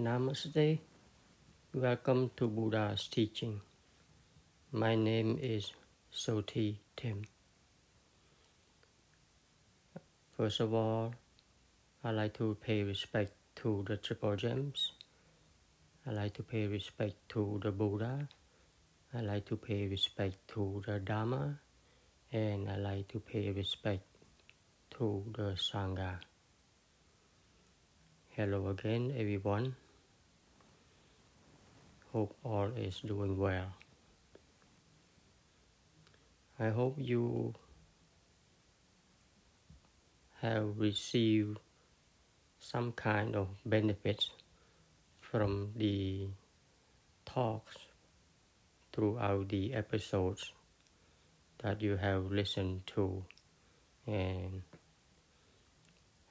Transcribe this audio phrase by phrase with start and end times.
[0.00, 0.78] Namaste.
[1.74, 3.60] Welcome to Buddha's teaching.
[4.72, 5.72] My name is
[6.10, 7.24] Soti Tim.
[10.38, 11.14] First of all,
[12.02, 14.92] I'd like to pay respect to the Triple Gems.
[16.06, 18.26] I'd like to pay respect to the Buddha.
[19.12, 21.60] I'd like to pay respect to the Dharma.
[22.32, 24.06] And I'd like to pay respect
[24.92, 26.20] to the Sangha.
[28.30, 29.76] Hello again, everyone.
[32.12, 33.72] Hope all is doing well.
[36.58, 37.54] I hope you
[40.40, 41.58] have received
[42.58, 44.30] some kind of benefits
[45.20, 46.26] from the
[47.24, 47.76] talks
[48.92, 50.52] throughout the episodes
[51.62, 53.24] that you have listened to
[54.06, 54.62] and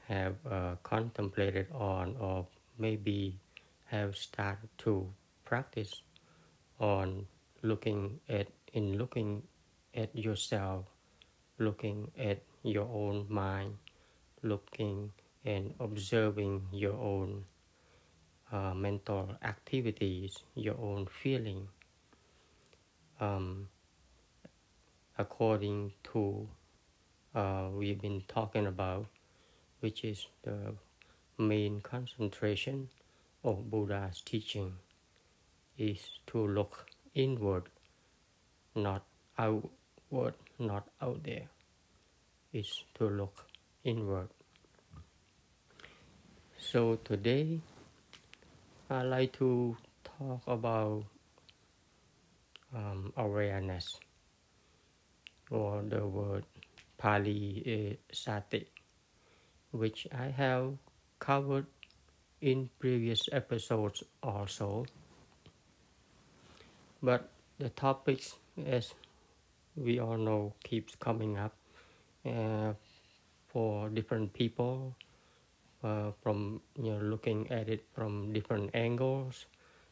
[0.10, 3.40] have uh, contemplated on or maybe
[3.86, 5.08] have started to
[5.50, 6.02] practice
[6.80, 7.26] on
[7.64, 9.42] looking at in looking
[9.96, 10.86] at yourself
[11.58, 13.74] looking at your own mind
[14.44, 15.12] looking
[15.46, 17.44] and observing your own
[18.52, 21.68] uh, mental activities your own feeling
[23.20, 23.68] um,
[25.18, 26.48] according to
[27.36, 29.06] uh, we've been talking about
[29.80, 30.74] which is the
[31.38, 32.90] main concentration
[33.44, 34.74] of Buddha's teaching,
[35.80, 36.86] is to look
[37.16, 37.64] inward,
[38.76, 39.04] not
[39.38, 41.48] outward, not out there.
[42.52, 43.46] Is to look
[43.84, 44.28] inward.
[46.58, 47.62] So today,
[48.90, 51.06] I like to talk about
[52.76, 53.96] um, awareness,
[55.50, 56.44] or the word
[56.98, 58.68] Pali sati
[59.72, 60.74] which I have
[61.20, 61.68] covered
[62.42, 64.86] in previous episodes also.
[67.02, 68.94] But the topics, as
[69.76, 71.56] we all know, keeps coming up
[72.26, 72.74] uh,
[73.48, 74.96] for different people
[75.84, 79.46] uh, from you know looking at it from different angles.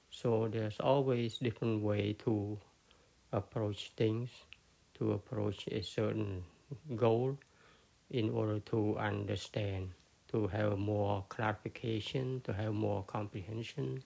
[0.09, 2.57] So there's always different way to
[3.31, 4.29] approach things,
[4.95, 6.43] to approach a certain
[6.95, 7.37] goal
[8.09, 9.91] in order to understand,
[10.31, 14.03] to have more clarification, to have more comprehension,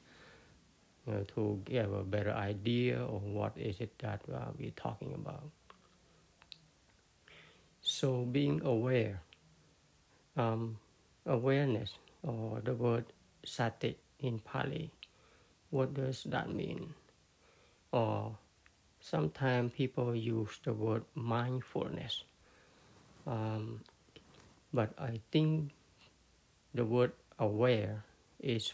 [1.07, 5.44] know, to give a better idea of what is it that uh, we're talking about.
[7.81, 9.22] So being aware,
[10.38, 10.78] um,
[11.25, 13.06] awareness, or the word
[13.44, 14.91] sati in Pali,
[15.72, 16.94] what does that mean?
[17.91, 18.38] Or
[19.00, 22.23] sometimes people use the word mindfulness.
[23.25, 23.81] Um,
[24.73, 25.72] but I think
[26.73, 28.03] the word aware
[28.39, 28.73] is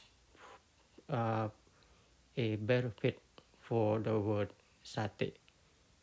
[1.09, 1.47] uh,
[2.37, 3.19] a better fit
[3.59, 4.53] for the word
[4.83, 5.33] sati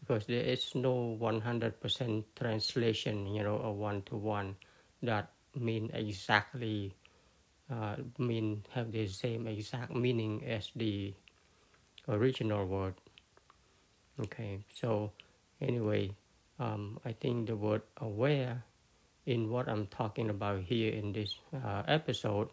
[0.00, 4.54] because there is no 100% translation, you know, a one to one
[5.02, 6.92] that mean exactly
[7.72, 11.14] uh, mean have the same exact meaning as the
[12.08, 12.94] original word.
[14.20, 15.12] Okay, so
[15.60, 16.10] anyway,
[16.60, 18.62] um, I think the word aware
[19.24, 22.48] in what I'm talking about here in this uh, episode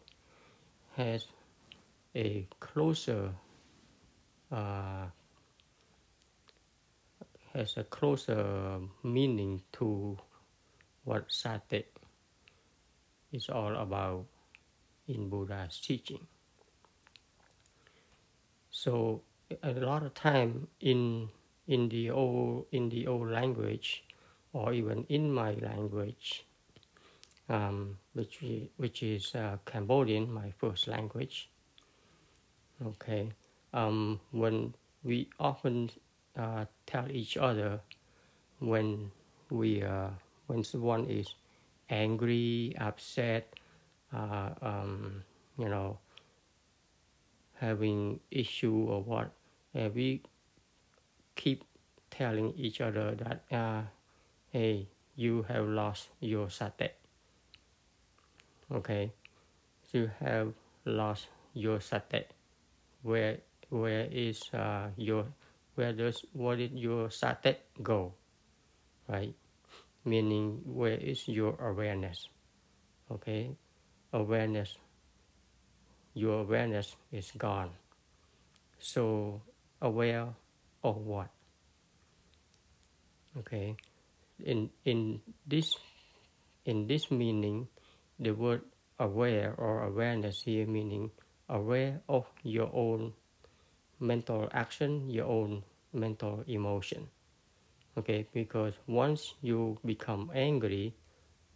[0.95, 1.25] has
[2.15, 3.31] a closer
[4.51, 5.05] uh,
[7.53, 10.17] has a closer meaning to
[11.03, 11.85] what sati
[13.31, 14.25] is all about
[15.07, 16.27] in Buddha's teaching.
[18.69, 19.21] So
[19.63, 21.29] a lot of time in
[21.67, 24.03] in the old in the old language
[24.53, 26.45] or even in my language
[27.51, 28.39] um, which,
[28.77, 31.49] which is uh, Cambodian, my first language.
[32.85, 33.29] Okay,
[33.73, 34.73] um, when
[35.03, 35.89] we often
[36.37, 37.81] uh, tell each other
[38.59, 39.11] when
[39.49, 40.09] we uh,
[40.47, 41.35] when someone is
[41.89, 43.55] angry, upset,
[44.13, 45.23] uh, um,
[45.57, 45.97] you know,
[47.59, 49.31] having issue or what,
[49.73, 50.21] and we
[51.35, 51.63] keep
[52.09, 53.81] telling each other that, uh,
[54.51, 56.89] hey, you have lost your sati
[58.73, 59.11] okay?
[59.91, 60.53] You have
[60.85, 62.23] lost your sati
[63.03, 63.39] where
[63.71, 65.25] where is uh, your
[65.79, 68.13] where does where did your sati go
[69.07, 69.33] right?
[70.03, 72.27] Meaning where is your awareness
[73.09, 73.55] okay?
[74.11, 74.75] Awareness
[76.13, 77.71] your awareness is gone.
[78.79, 79.39] So
[79.81, 80.27] aware
[80.83, 81.31] of what?
[83.39, 83.75] Okay.
[84.43, 85.79] In in this
[86.65, 87.71] in this meaning
[88.19, 88.67] the word
[88.99, 91.09] aware or awareness here meaning
[91.47, 93.13] aware of your own
[94.01, 95.63] mental action, your own
[95.93, 97.07] mental emotion.
[97.97, 100.95] Okay, because once you become angry,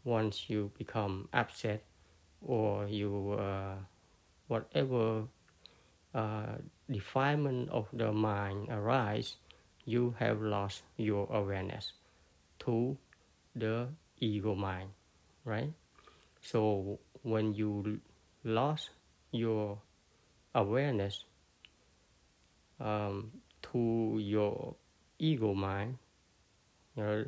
[0.04, 1.84] once you become upset,
[2.42, 3.76] or you uh,
[4.48, 5.24] whatever
[6.14, 6.56] uh,
[6.92, 9.38] defilement of the mind arise,
[9.86, 11.94] you have lost your awareness
[12.60, 12.98] to
[13.56, 13.88] the
[14.20, 14.90] ego mind,
[15.46, 15.72] right?
[16.42, 18.00] So when you
[18.44, 18.92] lost
[19.32, 19.80] your
[20.54, 21.26] awareness
[22.80, 23.32] um,
[23.72, 24.76] to your
[25.20, 25.98] ego mind,
[26.96, 27.26] you know,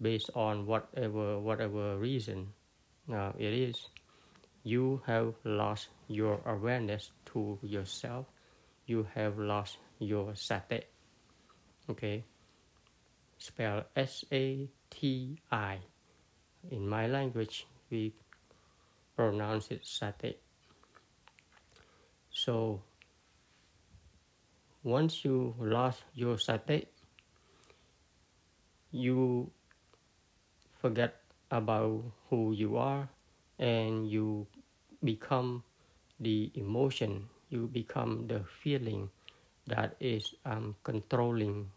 [0.00, 2.48] based on whatever whatever reason
[3.12, 3.88] uh, it is,
[4.62, 8.26] you have lost your awareness to yourself.
[8.86, 10.80] You have lost your sati.
[11.88, 12.24] Okay,
[13.38, 15.78] spell S A T I.
[16.70, 18.12] In my language, we
[19.16, 20.36] pronounce it sati.
[22.30, 22.82] So
[24.82, 26.88] once you lost your sati,
[28.90, 29.50] you
[30.80, 33.08] forget about who you are
[33.58, 34.46] and you
[35.04, 35.62] become
[36.18, 39.10] the emotion, you become the feeling
[39.66, 41.70] that is um, controlling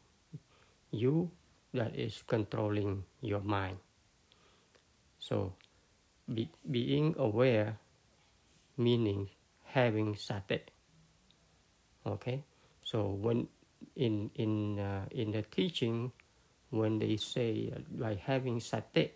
[0.91, 1.29] you,
[1.73, 3.77] that is controlling your mind.
[5.19, 5.53] So,
[6.33, 7.77] be, being aware
[8.77, 9.29] meaning
[9.69, 10.61] having sati.
[12.05, 12.43] Okay,
[12.93, 13.49] so when
[13.97, 16.13] in in uh, in the teaching,
[16.69, 19.09] when they say uh, by having sati,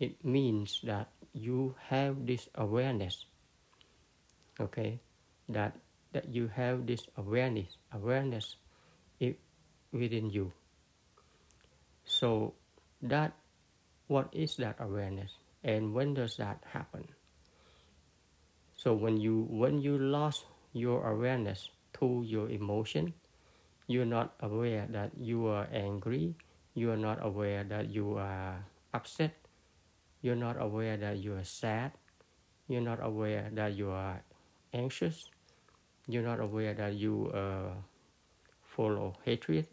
[0.00, 3.28] it means that you have this awareness.
[4.56, 4.96] Okay,
[5.52, 5.76] that
[6.16, 8.56] that you have this awareness awareness
[9.20, 9.36] it,
[9.92, 10.56] within you.
[12.08, 12.56] So
[13.04, 13.36] that
[14.08, 17.12] what is that awareness and when does that happen?
[18.72, 23.12] So when you when you lost your awareness to your emotion,
[23.86, 26.34] you're not aware that you are angry,
[26.74, 29.34] you are not aware that you are upset,
[30.20, 31.92] you're not aware that you are sad,
[32.68, 34.22] you're not aware that you are
[34.72, 35.30] anxious,
[36.06, 37.72] you're not aware that you are
[38.62, 39.66] full of hatred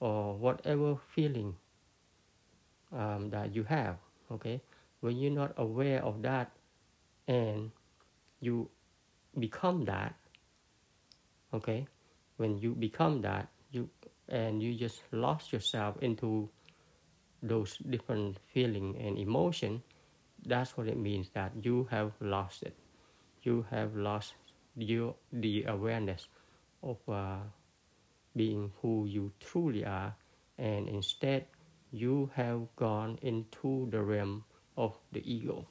[0.00, 1.54] or whatever feeling
[2.92, 3.96] um, that you have.
[4.30, 4.60] Okay,
[5.00, 6.50] when you're not aware of that
[7.26, 7.70] and
[8.40, 8.68] you
[9.38, 10.14] become that
[11.52, 11.86] okay?
[12.36, 13.88] When you become that you
[14.28, 16.48] and you just lost yourself into
[17.42, 19.82] those different feeling and emotion
[20.46, 22.74] that's what it means that you have lost it.
[23.42, 24.34] You have lost
[24.76, 26.28] your the awareness
[26.82, 27.38] of uh,
[28.36, 30.14] being who you truly are
[30.58, 31.46] and instead
[31.90, 34.44] you have gone into the realm
[34.76, 35.66] of the ego.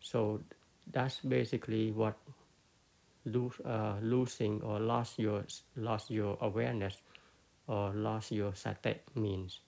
[0.00, 0.40] So
[0.90, 2.16] that's basically what
[3.32, 5.44] lose, uh, losing or lost your
[5.76, 7.02] lost your awareness
[7.66, 9.60] or lost your sati means.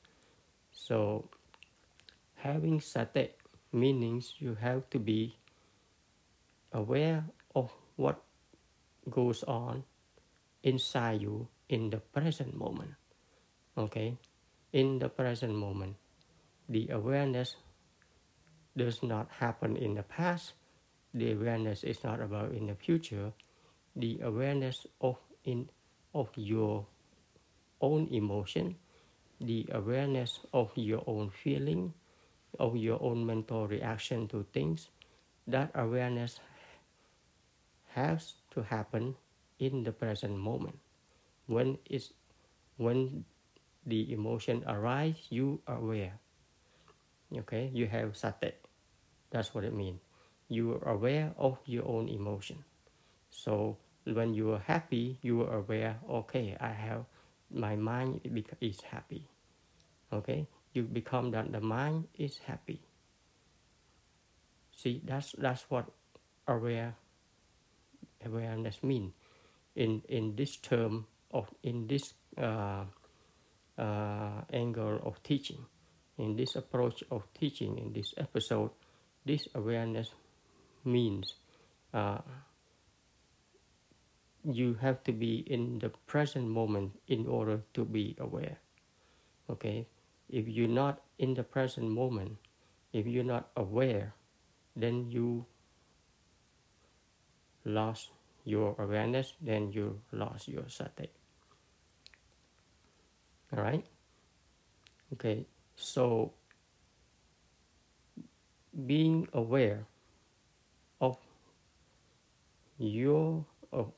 [0.72, 1.28] So
[2.36, 3.30] having sati
[3.72, 5.36] means you have to be
[6.72, 7.24] aware
[7.54, 8.22] of what
[9.08, 9.84] goes on
[10.62, 12.94] inside you in the present moment.
[13.76, 14.16] Okay?
[14.72, 15.96] In the present moment,
[16.68, 17.56] the awareness
[18.76, 20.52] does not happen in the past.
[21.14, 23.32] The awareness is not about in the future.
[24.00, 25.68] The awareness of in
[26.16, 26.86] of your
[27.80, 28.76] own emotion,
[29.40, 31.92] the awareness of your own feeling,
[32.58, 34.88] of your own mental reaction to things,
[35.46, 36.40] that awareness
[37.92, 39.16] has to happen
[39.60, 40.80] in the present moment.
[41.44, 41.76] When
[42.80, 43.24] when
[43.84, 46.16] the emotion arises, you are aware.
[47.44, 47.68] Okay?
[47.74, 48.56] You have sati
[49.30, 50.00] that's what it means
[50.50, 52.64] you are aware of your own emotion.
[53.30, 57.04] So when you are happy you are aware okay i have
[57.52, 58.20] my mind
[58.60, 59.26] is happy.
[60.12, 60.46] Okay?
[60.72, 62.80] You become that the mind is happy.
[64.72, 65.86] See that's that's what
[66.46, 66.94] aware
[68.24, 69.12] awareness mean.
[69.74, 72.84] In in this term of in this uh,
[73.78, 75.66] uh, angle of teaching
[76.18, 78.70] in this approach of teaching in this episode,
[79.24, 80.08] this awareness
[80.84, 81.34] means
[81.92, 82.18] uh,
[84.44, 88.58] you have to be in the present moment in order to be aware.
[89.50, 89.86] Okay,
[90.28, 92.38] if you're not in the present moment,
[92.92, 94.14] if you're not aware,
[94.76, 95.46] then you
[97.64, 98.10] lost
[98.44, 101.10] your awareness, then you lost your sati.
[103.52, 103.84] All right.
[105.12, 105.46] Okay.
[105.74, 106.32] So,
[108.86, 109.86] being aware
[111.00, 111.18] of
[112.78, 113.92] your of,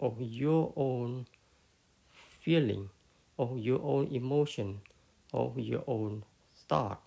[0.00, 1.26] of your own
[2.40, 2.88] feeling,
[3.38, 4.80] of your own emotion,
[5.32, 6.22] of your own
[6.68, 7.02] thought.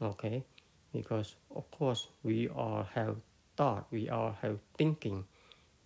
[0.00, 0.44] Okay,
[0.92, 3.16] because of course we all have
[3.56, 5.24] thought, we all have thinking,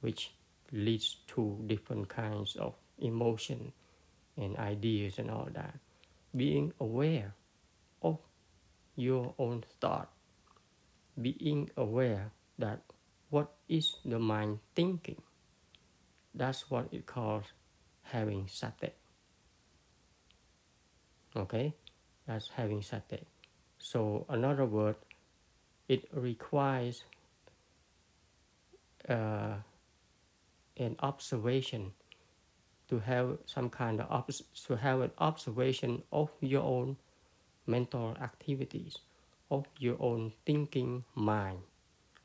[0.00, 0.32] which
[0.72, 3.72] leads to different kinds of emotion
[4.36, 5.74] and ideas and all that.
[6.34, 7.34] Being aware
[8.02, 8.18] of
[8.96, 10.10] your own thought,
[11.20, 12.80] being aware that
[13.30, 15.20] what is the mind thinking,
[16.34, 17.44] that's what it calls
[18.02, 18.90] having sati.
[21.36, 21.74] Okay,
[22.26, 23.26] that's having sati.
[23.78, 24.96] So another word,
[25.88, 27.04] it requires
[29.08, 29.56] uh,
[30.76, 31.92] an observation
[32.88, 36.96] to have some kind of obs- to have an observation of your own
[37.66, 38.98] mental activities,
[39.50, 41.58] of your own thinking mind,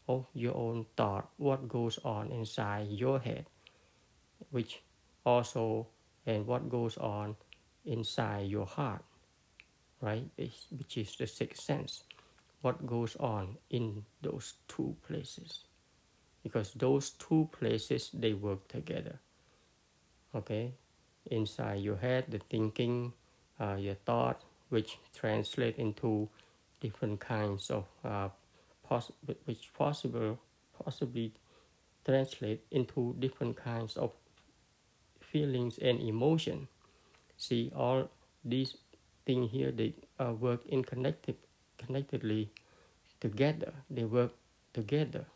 [0.08, 3.46] of your own thought, what goes on inside your head,
[4.52, 4.82] which
[5.26, 5.88] also
[6.26, 7.36] and what goes on
[7.86, 9.04] inside your heart,
[10.02, 10.26] right?
[10.38, 12.04] Which is the sixth sense.
[12.62, 15.66] What goes on in those two places
[16.44, 19.20] because those two places they work together
[20.36, 20.74] okay
[21.32, 23.12] inside your head the thinking
[23.60, 26.30] uh, your thought which translate into
[26.80, 28.30] different kinds of uh,
[28.84, 29.12] poss-
[29.46, 30.38] which possible
[30.84, 31.34] possibly
[32.06, 34.12] translate into different kinds of
[35.38, 36.68] feelings and emotion.
[37.38, 38.10] See all
[38.42, 38.74] these
[39.26, 41.38] things here they uh, work in connected
[41.78, 42.50] connectedly
[43.22, 43.74] together.
[43.90, 44.34] They work
[44.74, 45.30] together.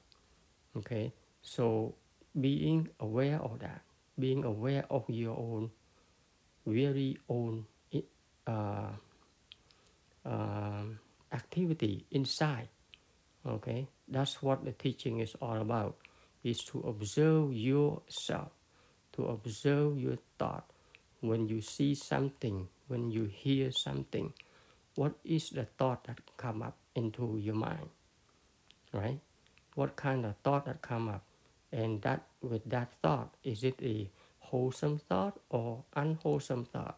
[0.73, 1.13] Okay?
[1.41, 1.93] So
[2.33, 3.85] being aware of that
[4.17, 5.71] being aware of your own
[6.65, 7.65] very own
[8.47, 8.93] uh,
[10.25, 10.83] uh,
[11.33, 12.69] activity inside.
[13.45, 13.87] Okay?
[14.07, 15.97] That's what the teaching is all about
[16.43, 18.51] is to observe yourself
[19.13, 20.65] to observe your thought.
[21.21, 24.33] When you see something when you hear something
[24.95, 27.89] what is the thought that come up into your mind?
[28.91, 29.19] Right?
[29.75, 31.23] What kind of thought that come up?
[31.71, 36.97] And that with that thought is it a wholesome thought or unwholesome thought?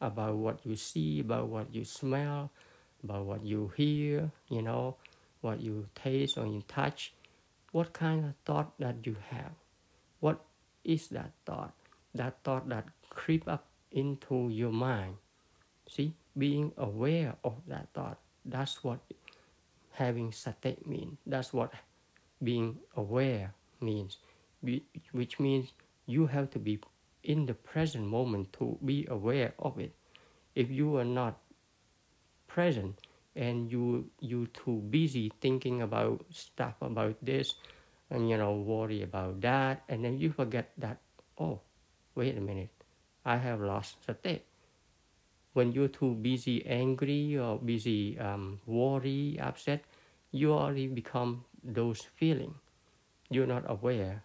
[0.00, 2.50] About what you see about what you smell
[3.04, 4.96] about what you hear you know
[5.42, 7.12] what you taste or you touch.
[7.72, 9.52] What kind of thought that you have
[10.84, 11.72] is that thought
[12.14, 15.16] that thought that creep up into your mind
[15.88, 18.98] see being aware of that thought that's what
[19.92, 21.18] having sati means.
[21.26, 21.72] That's what
[22.42, 24.18] being aware means,
[25.12, 25.72] which means
[26.06, 26.80] you have to be
[27.22, 29.92] in the present moment to be aware of it.
[30.54, 31.38] If you are not
[32.48, 32.98] present
[33.34, 37.54] and you you too busy thinking about stuff about this
[38.12, 39.82] and you know worry about that.
[39.88, 41.00] And then you forget that
[41.40, 41.60] oh
[42.14, 42.70] wait a minute
[43.24, 44.44] I have lost the sati
[45.52, 49.84] when you're too busy angry or busy um, worry upset
[50.30, 52.56] you already become those feelings
[53.30, 54.22] you're not aware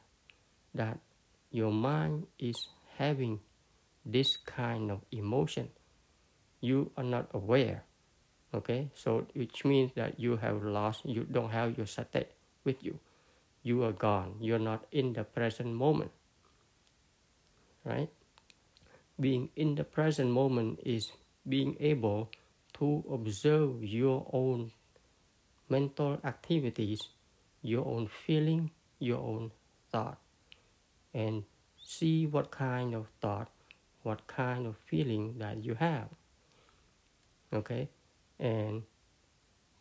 [0.75, 0.99] that
[1.51, 2.67] your mind is
[2.97, 3.39] having
[4.05, 5.69] this kind of emotion.
[6.61, 7.83] You are not aware
[8.53, 8.89] okay?
[8.95, 12.25] So which means that you have lost you don't have your sati
[12.63, 12.99] with you
[13.67, 14.35] you are gone.
[14.39, 16.11] You're not in the present moment.
[17.83, 18.09] Right?
[19.19, 21.11] Being in the present moment is
[21.47, 22.31] being able
[22.79, 24.71] to observe your own
[25.67, 27.01] mental activities,
[27.61, 29.51] your own feeling, your own
[29.91, 30.17] thought,
[31.13, 31.43] and
[31.83, 33.49] see what kind of thought,
[34.03, 36.07] what kind of feeling that you have.
[37.51, 37.89] Okay,
[38.39, 38.83] and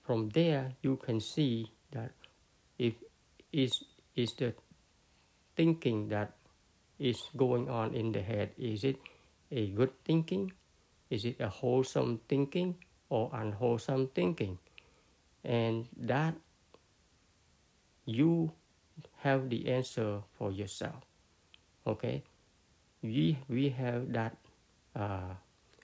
[0.02, 2.12] from there you can see that
[2.78, 2.94] if
[3.56, 3.80] is
[4.14, 4.52] is the
[5.56, 6.36] thinking that
[6.98, 8.52] is going on in the head.
[8.58, 9.00] Is it
[9.50, 10.52] a good thinking?
[11.08, 12.76] Is it a wholesome thinking
[13.08, 14.58] or unwholesome thinking?
[15.44, 16.34] And that
[18.04, 18.52] you
[19.24, 21.06] have the answer for yourself
[21.86, 22.22] okay?
[23.02, 24.36] We we have that
[24.94, 25.38] uh,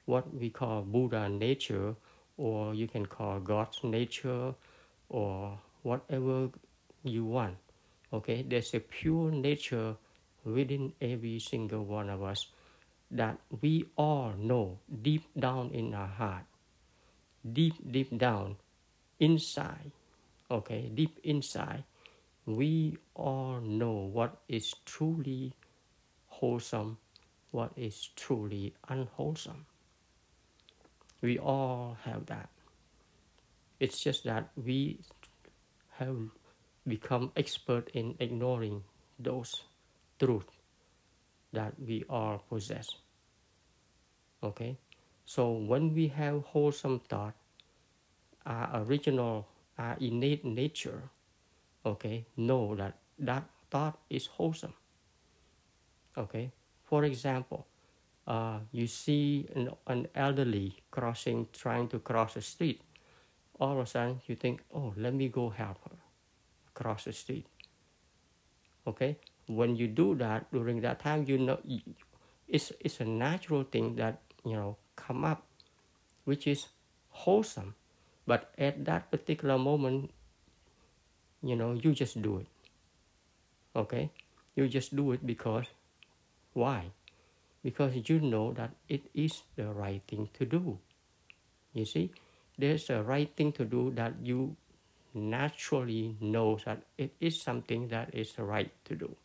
[0.07, 1.95] what we call buddha nature
[2.37, 4.55] or you can call god's nature
[5.09, 6.49] or whatever
[7.05, 7.57] you want
[8.13, 9.97] okay there's a pure nature
[10.45, 12.47] within every single one of us
[13.11, 16.45] that we all know deep down in our heart
[17.53, 18.57] deep deep down
[19.21, 19.91] inside
[20.51, 21.85] okay deep inside
[22.47, 25.53] we all know what is truly
[26.29, 26.99] wholesome
[27.53, 29.67] what is truly unwholesome.
[31.21, 32.49] We all have that.
[33.79, 35.01] It's just that we
[35.99, 36.17] have
[36.87, 38.83] become expert in ignoring
[39.19, 39.63] those
[40.19, 40.53] truths
[41.53, 42.89] that we all possess.
[44.43, 44.77] Okay,
[45.25, 47.35] so when we have wholesome thought,
[48.45, 49.47] our original,
[49.79, 51.03] our innate nature,
[51.87, 54.75] okay, know that that thought is wholesome.
[56.19, 56.51] Okay,
[56.83, 57.67] for example,
[58.27, 62.83] uh, you see an, an elderly crossing, trying to cross the street.
[63.61, 66.02] All of a sudden, you think, oh, let me go help her
[66.75, 67.47] cross the street.
[68.87, 71.59] Okay, when you do that during that time, you know
[72.49, 75.47] it's it's a natural thing that you know come up,
[76.25, 76.67] which is
[77.11, 77.75] wholesome.
[78.27, 80.11] But at that particular moment,
[81.43, 82.47] you know, you just do it.
[83.75, 84.11] Okay,
[84.55, 85.67] you just do it because
[86.53, 86.93] why?
[87.65, 90.79] Because you know that it is the right thing to do.
[91.73, 92.13] You see,
[92.59, 94.57] there's a right thing to do that you
[95.15, 99.17] naturally knows that it is something that is right to do.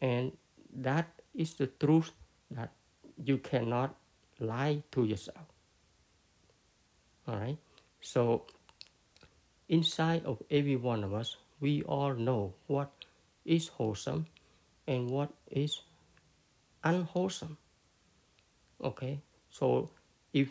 [0.00, 0.32] And
[0.74, 2.12] that is the truth
[2.50, 2.72] that
[3.16, 3.96] you cannot
[4.38, 5.46] lie to yourself.
[7.26, 7.58] All right.
[8.00, 8.46] So
[9.68, 12.90] inside of every one of us, we all know what
[13.44, 14.26] is wholesome
[14.86, 15.82] and what is
[16.84, 17.58] unwholesome.
[18.82, 19.20] Okay.
[19.50, 19.90] So
[20.32, 20.48] if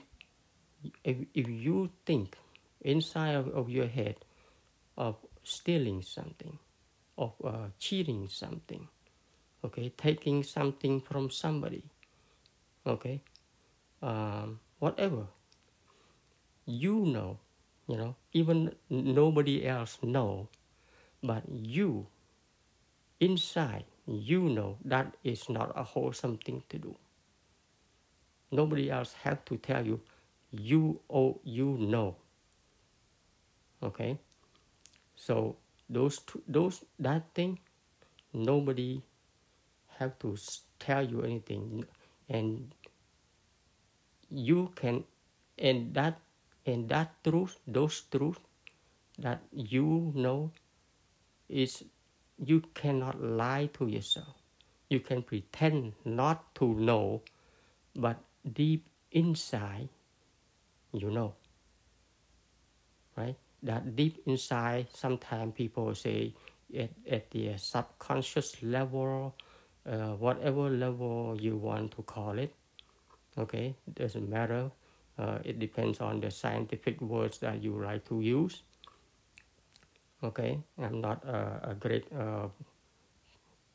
[1.04, 2.38] if, if you think
[2.88, 4.16] inside of, of your head
[4.98, 6.58] of stealing something,
[7.18, 8.88] of uh, cheating something,
[9.64, 11.84] okay, taking something from somebody,
[12.86, 13.22] okay,
[14.02, 15.28] um, whatever.
[16.66, 17.40] You know,
[17.88, 20.50] you know, even nobody else know,
[21.24, 22.08] but you,
[23.20, 26.96] inside, you know that is not a wholesome thing to do.
[28.52, 30.02] Nobody else have to tell you,
[30.52, 32.16] you oh you know.
[33.84, 34.18] Okay,
[35.16, 35.56] so
[35.90, 37.60] those two, those that thing,
[38.34, 39.04] nobody
[40.00, 40.36] have to
[40.80, 41.86] tell you anything.
[42.30, 42.74] And
[44.30, 45.04] you can
[45.58, 46.20] and that
[46.66, 48.40] and that truth those truth
[49.20, 50.52] that you know
[51.48, 51.84] is
[52.44, 54.36] you cannot lie to yourself.
[54.90, 57.22] You can pretend not to know
[57.96, 58.18] but
[58.54, 59.90] deep inside
[60.94, 61.34] you know.
[63.16, 63.36] Right
[63.68, 66.34] that deep inside sometimes people say
[66.76, 69.36] at, at the subconscious level
[69.88, 72.54] uh, whatever level you want to call it.
[73.38, 74.70] Okay, it doesn't matter.
[75.18, 78.64] Uh, it depends on the scientific words that you like to use.
[80.24, 82.48] Okay, I'm not a, a great uh,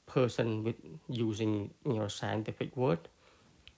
[0.06, 0.76] person with
[1.08, 3.08] using your scientific word.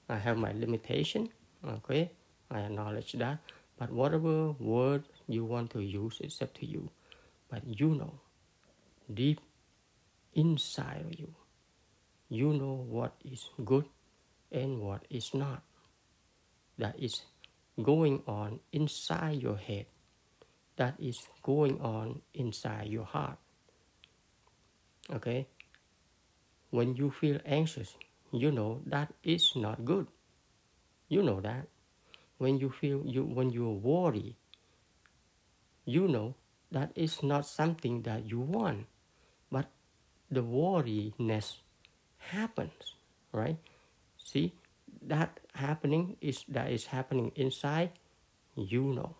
[0.08, 1.28] I have my limitation.
[1.64, 2.10] Okay,
[2.50, 3.38] I acknowledge that.
[3.76, 6.90] But whatever word you want to use, it's up to you.
[7.50, 8.20] But you know,
[9.12, 9.40] deep
[10.34, 11.34] inside of you,
[12.28, 13.84] you know what is good
[14.50, 15.62] and what is not.
[16.78, 17.22] That is
[17.82, 19.86] going on inside your head.
[20.76, 23.38] That is going on inside your heart.
[25.12, 25.46] Okay?
[26.70, 27.94] When you feel anxious,
[28.32, 30.06] you know that is not good.
[31.08, 31.68] You know that.
[32.38, 34.36] When you feel you when you worry,
[35.84, 36.34] you know
[36.70, 38.86] that is not something that you want.
[39.50, 39.70] But
[40.30, 41.60] the worriness
[42.18, 42.94] happens,
[43.32, 43.58] right?
[44.18, 44.54] See,
[45.02, 47.92] that happening is that is happening inside,
[48.56, 49.14] you know.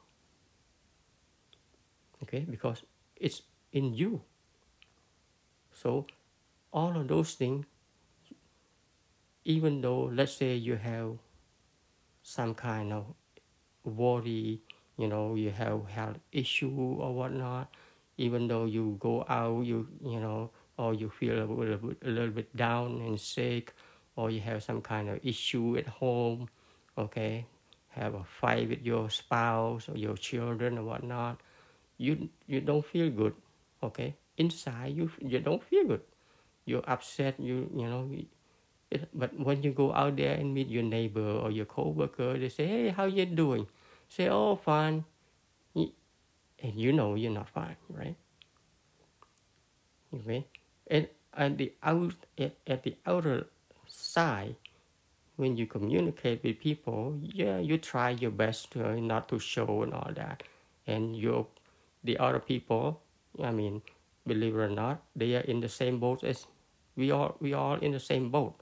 [2.23, 2.83] Okay, because
[3.17, 4.23] it's in you.
[5.73, 6.07] So
[6.73, 7.67] all of those things,
[9.45, 11.19] even though let's say you have
[12.25, 13.07] some kind of
[13.85, 14.61] worry,
[14.99, 17.69] you know, you have health issue or whatnot,
[18.19, 22.11] even though you go out, you you know, or you feel a little, bit, a
[22.11, 23.75] little bit down and sick,
[24.17, 26.49] or you have some kind of issue at home,
[26.99, 27.47] okay,
[27.91, 31.41] have a fight with your spouse or your children or whatnot,
[31.99, 33.35] you you don't feel good,
[33.83, 34.15] okay.
[34.39, 36.03] Inside you you don't feel good.
[36.67, 37.39] You're upset.
[37.41, 38.11] You you know.
[39.15, 42.67] But when you go out there and meet your neighbor or your coworker, they say,
[42.67, 43.67] "Hey, how you doing?"
[44.09, 45.05] Say, "Oh, fine,"
[45.75, 48.17] and you know you're not fine, right?
[50.15, 50.47] Okay
[50.87, 53.47] and at the out at, at the outer
[53.87, 54.57] side
[55.37, 59.93] when you communicate with people yeah you try your best to, not to show and
[59.93, 60.43] all that
[60.87, 61.47] and you
[62.05, 63.01] the other people
[63.43, 63.83] i mean
[64.27, 66.47] believe it or not they are in the same boat as
[66.97, 68.55] we are we are in the same boat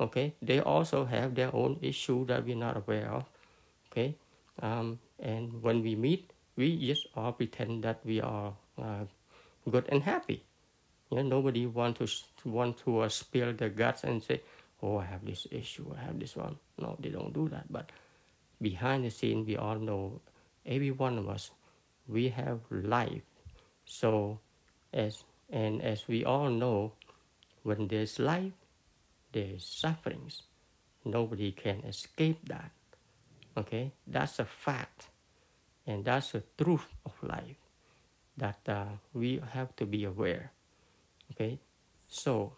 [0.00, 3.24] okay they also have their own issue that we're not aware of
[3.90, 4.14] okay
[4.62, 9.04] um, and when we meet we just all pretend that we are uh,
[9.70, 10.42] good and happy.
[11.10, 12.08] You know, nobody want to
[12.44, 14.40] want to uh, spill their guts and say,
[14.82, 17.70] "Oh, I have this issue, I have this one." No, they don't do that.
[17.70, 17.92] But
[18.60, 20.20] behind the scene, we all know,
[20.64, 21.50] every one of us,
[22.08, 23.22] we have life.
[23.84, 24.40] So,
[24.92, 26.92] as and as we all know,
[27.62, 28.52] when there's life,
[29.32, 30.42] there's sufferings.
[31.04, 32.70] Nobody can escape that.
[33.56, 35.08] Okay, that's a fact,
[35.86, 37.56] and that's the truth of life
[38.36, 38.84] that uh,
[39.14, 40.52] we have to be aware.
[41.32, 41.58] Okay,
[42.08, 42.52] so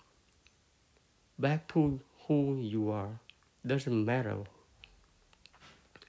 [1.38, 3.20] back to who you are
[3.64, 4.42] doesn't matter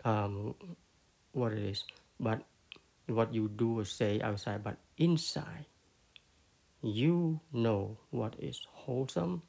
[0.04, 0.56] um,
[1.34, 1.84] what it is,
[2.20, 2.42] but
[3.08, 5.66] what you do or say outside, but inside,
[6.82, 9.42] you know what is wholesome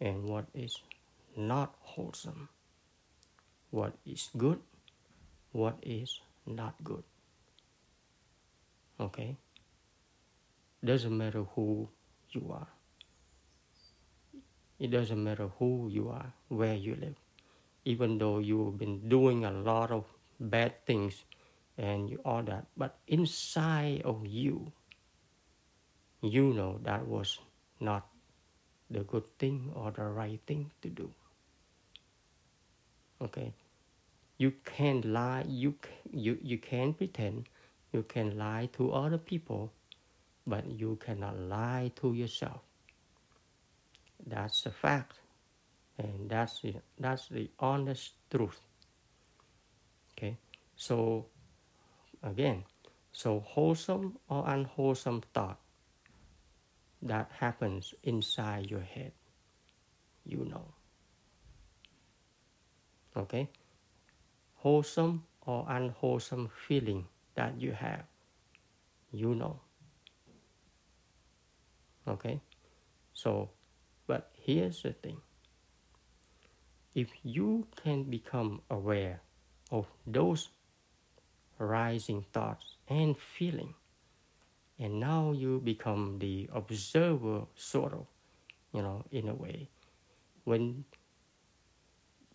[0.00, 0.78] and what is
[1.36, 2.48] not wholesome,
[3.70, 4.60] what is good,
[5.52, 7.02] what is not good.
[9.00, 9.36] Okay?
[10.84, 11.88] Doesn't matter who
[12.30, 12.68] you are.
[14.78, 17.16] It doesn't matter who you are, where you live.
[17.84, 20.04] Even though you've been doing a lot of
[20.40, 21.24] bad things
[21.78, 24.72] and you all that, but inside of you,
[26.20, 27.38] you know that was
[27.80, 28.06] not
[28.90, 31.10] the good thing or the right thing to do.
[33.20, 33.52] Okay,
[34.38, 35.44] you can lie.
[35.48, 35.74] You
[36.12, 37.48] you you can pretend.
[37.92, 39.72] You can lie to other people,
[40.46, 42.60] but you cannot lie to yourself.
[44.26, 45.20] That's a fact,
[45.98, 48.60] and that's the, that's the honest truth.
[50.12, 50.36] Okay,
[50.76, 51.26] so
[52.22, 52.64] again,
[53.12, 55.58] so wholesome or unwholesome thought
[57.04, 59.12] that happens inside your head,
[60.24, 60.64] you know.
[63.16, 63.48] Okay,
[64.54, 68.04] wholesome or unwholesome feeling that you have,
[69.12, 69.60] you know.
[72.08, 72.40] Okay,
[73.12, 73.50] so
[74.06, 75.20] but here's the thing.
[76.94, 79.20] If you can become aware
[79.70, 80.48] of those
[81.58, 83.74] rising thoughts and feeling,
[84.78, 88.06] and now you become the observer, sort of,
[88.72, 89.68] you know, in a way.
[90.44, 90.84] When,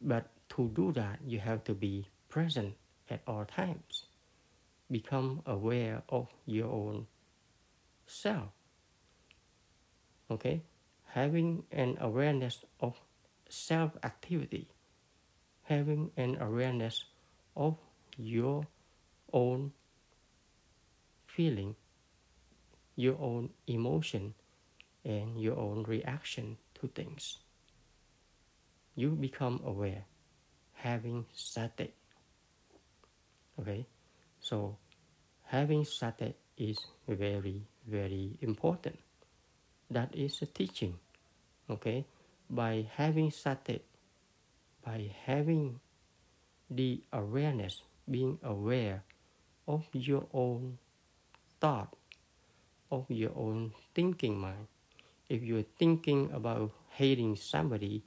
[0.01, 2.75] but to do that, you have to be present
[3.09, 4.05] at all times.
[4.89, 7.07] Become aware of your own
[8.07, 8.49] self.
[10.31, 10.61] Okay?
[11.13, 12.99] having an awareness of
[13.49, 14.67] self activity,
[15.63, 17.05] having an awareness
[17.55, 17.77] of
[18.17, 18.67] your
[19.33, 19.71] own
[21.25, 21.75] feeling,
[22.99, 24.35] your own emotion,
[25.07, 27.39] and your own reaction to things.
[28.95, 30.03] You become aware,
[30.83, 31.95] having sati.
[33.55, 33.87] Okay,
[34.39, 34.75] so
[35.47, 38.99] having sati is very, very important
[39.89, 40.93] that is a teaching
[41.69, 42.05] okay
[42.49, 43.81] by having sati
[44.85, 45.79] by having
[46.69, 49.03] the awareness being aware
[49.67, 50.77] of your own
[51.59, 51.95] thought
[52.91, 54.67] of your own thinking mind.
[55.29, 58.03] If you're thinking about hating somebody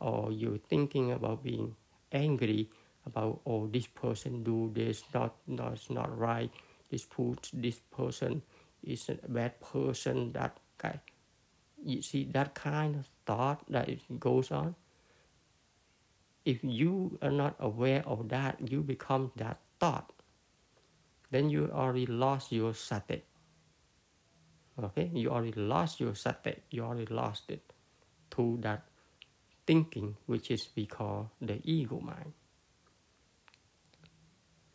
[0.00, 1.74] or you're thinking about being
[2.12, 2.68] angry
[3.06, 6.50] about oh this person do this not that's not right.
[6.90, 8.42] This put this person
[8.82, 11.00] is a bad person that guy.
[11.82, 13.88] You see that kind of thought that
[14.20, 14.74] goes on.
[16.44, 20.12] If you are not aware of that you become that thought.
[21.30, 23.22] Then you already lost your sati
[24.82, 25.10] okay?
[25.12, 27.72] You already lost your sati you already lost it
[28.32, 28.82] to that
[29.66, 32.32] thinking which is we call the ego mind.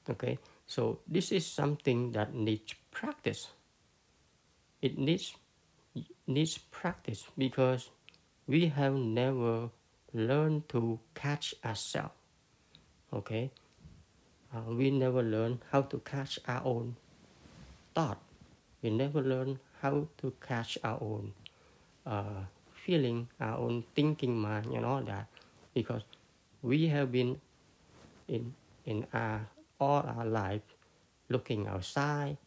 [0.10, 0.38] Okay?
[0.68, 3.48] So this is something that needs practice.
[4.82, 5.34] It needs
[6.28, 7.90] needs practice because
[8.48, 9.70] we have never
[10.14, 12.14] learned to catch ourselves.
[13.14, 13.52] Okay,
[14.54, 16.96] uh, we never learn how to catch our own
[17.94, 18.20] thought.
[18.82, 21.34] We never learn how to catch our own
[22.06, 25.28] uh, feeling, our own thinking mind, and all that,
[25.74, 26.04] because
[26.62, 27.40] we have been
[28.28, 28.54] in
[28.86, 29.48] in our
[29.80, 30.62] all our life
[31.30, 32.38] looking outside,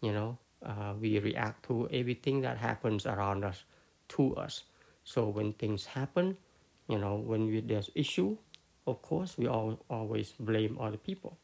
[0.00, 3.64] you know, uh, we react to everything that happens around us
[4.08, 4.64] to us.
[5.04, 6.36] So when things happen
[6.88, 8.36] you know when we, there's issue
[8.86, 11.36] of course we all, always blame other people.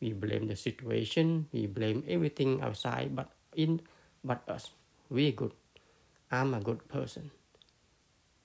[0.00, 3.80] We blame the situation we blame everything outside but in
[4.24, 4.70] but us
[5.10, 5.52] we're good
[6.30, 7.30] i'm a good person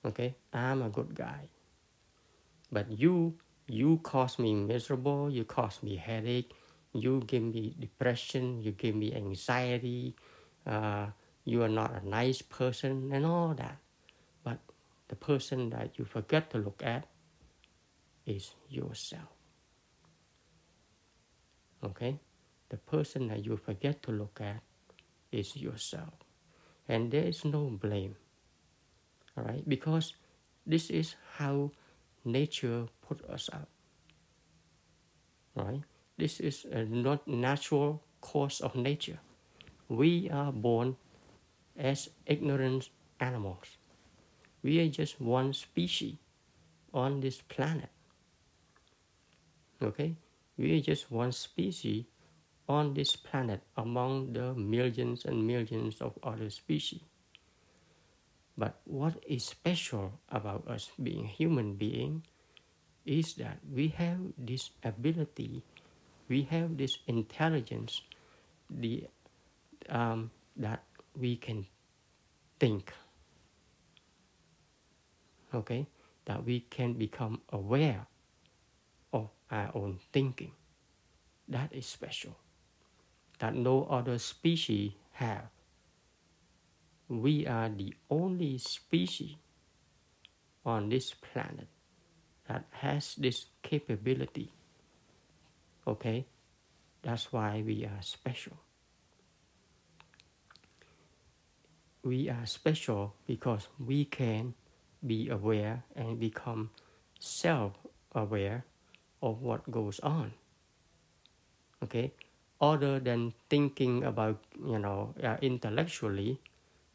[0.04, 1.48] okay i'm a good guy
[2.70, 3.34] but you
[3.66, 6.52] you cause me miserable you cause me headache
[6.92, 10.14] you give me depression, you give me anxiety,
[10.66, 11.06] uh,
[11.44, 13.78] you are not a nice person and all that.
[14.42, 14.58] But
[15.08, 17.06] the person that you forget to look at
[18.26, 19.28] is yourself.
[21.84, 22.18] Okay?
[22.68, 24.60] The person that you forget to look at
[25.32, 26.14] is yourself.
[26.88, 28.16] And there is no blame.
[29.36, 29.68] All right?
[29.68, 30.14] Because
[30.66, 31.72] this is how
[32.24, 33.68] nature put us up.
[35.54, 35.82] Right?
[36.16, 39.18] This is a not natural course of nature.
[39.88, 40.96] We are born
[41.76, 43.76] as ignorant animals.
[44.62, 46.16] We are just one species
[46.92, 47.90] on this planet.
[49.82, 50.16] Okay?
[50.56, 52.04] We are just one species
[52.68, 57.00] on this planet among the millions and millions of other species.
[58.58, 62.24] But what is special about us being human being
[63.06, 65.62] is that we have this ability,
[66.28, 68.02] we have this intelligence,
[68.68, 69.06] the
[69.88, 70.82] um, that
[71.16, 71.66] we can
[72.60, 72.92] think.
[75.54, 75.86] Okay,
[76.26, 78.06] that we can become aware
[79.14, 80.52] of our own thinking.
[81.48, 82.36] That is special.
[83.38, 85.48] That no other species have.
[87.08, 89.36] We are the only species
[90.64, 91.68] on this planet
[92.48, 94.52] that has this capability.
[95.86, 96.26] Okay?
[97.02, 98.56] That's why we are special.
[102.02, 104.54] We are special because we can
[105.06, 106.70] be aware and become
[107.18, 107.72] self
[108.14, 108.64] aware
[109.22, 110.32] of what goes on.
[111.82, 112.12] Okay?
[112.60, 116.40] Other than thinking about, you know, uh, intellectually,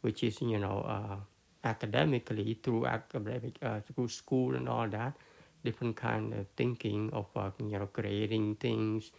[0.02, 1.18] which is, you know, uh,
[1.64, 5.16] academically through academic, uh, through school and all that,
[5.64, 9.12] different kind of thinking of, uh, you know, creating things,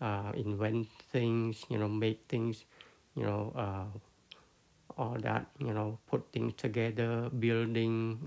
[0.00, 2.64] uh, invent things, you know, make things,
[3.14, 3.84] you know, uh,
[4.96, 8.18] all that, you know, put things together, building,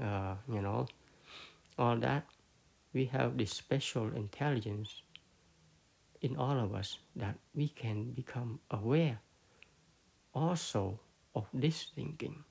[0.51, 0.87] you know,
[1.77, 2.25] all that.
[2.93, 5.03] We have this special intelligence
[6.25, 9.19] in all of us that we can become aware
[10.33, 10.99] also
[11.35, 12.43] of this thinking.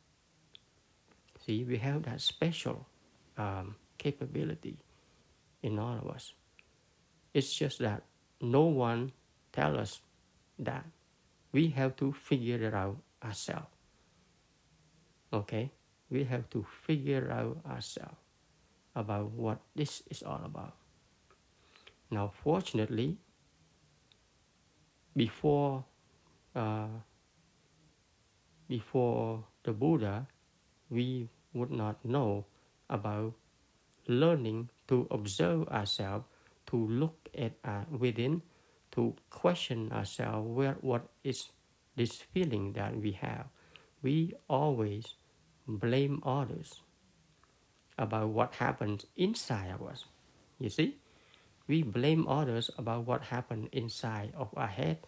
[1.44, 2.86] See, we have that special
[3.36, 4.78] um, capability
[5.64, 6.34] in all of us.
[7.34, 8.04] It's just that
[8.40, 9.10] no one
[9.52, 10.00] tells us
[10.60, 10.84] that
[11.50, 13.66] we have to figure it out ourselves.
[15.32, 15.72] Okay,
[16.10, 18.22] we have to figure out ourselves
[18.94, 20.74] about what this is all about.
[22.08, 23.18] Now, fortunately,
[25.16, 25.84] before
[26.54, 26.86] uh,
[28.68, 30.26] before the Buddha,
[30.90, 32.46] we would not know
[32.90, 33.34] about
[34.06, 36.24] learning to observe ourselves,
[36.66, 38.42] to look at uh, within,
[38.92, 41.50] to question ourselves where what is
[41.96, 43.46] this feeling that we have.
[44.02, 45.14] We always
[45.66, 46.80] blame others
[47.98, 50.04] about what happens inside of us.
[50.58, 50.96] You see?
[51.66, 54.98] We blame others about what happened inside of our head,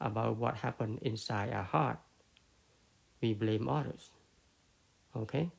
[0.00, 1.98] about what happened inside our heart.
[3.20, 4.10] We blame others.
[5.16, 5.50] Okay?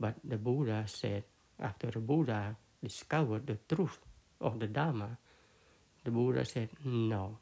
[0.00, 1.24] But the Buddha said,
[1.60, 3.98] after the Buddha discovered the truth
[4.40, 5.18] of the Dharma,
[6.04, 7.36] the Buddha said, no,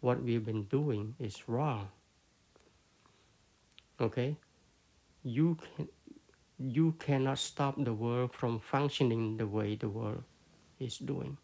[0.00, 1.88] what we've been doing is wrong.
[4.00, 4.36] Okay?
[5.22, 5.88] You can
[6.58, 10.22] you cannot stop the world from functioning the way the world
[10.82, 11.36] is doing.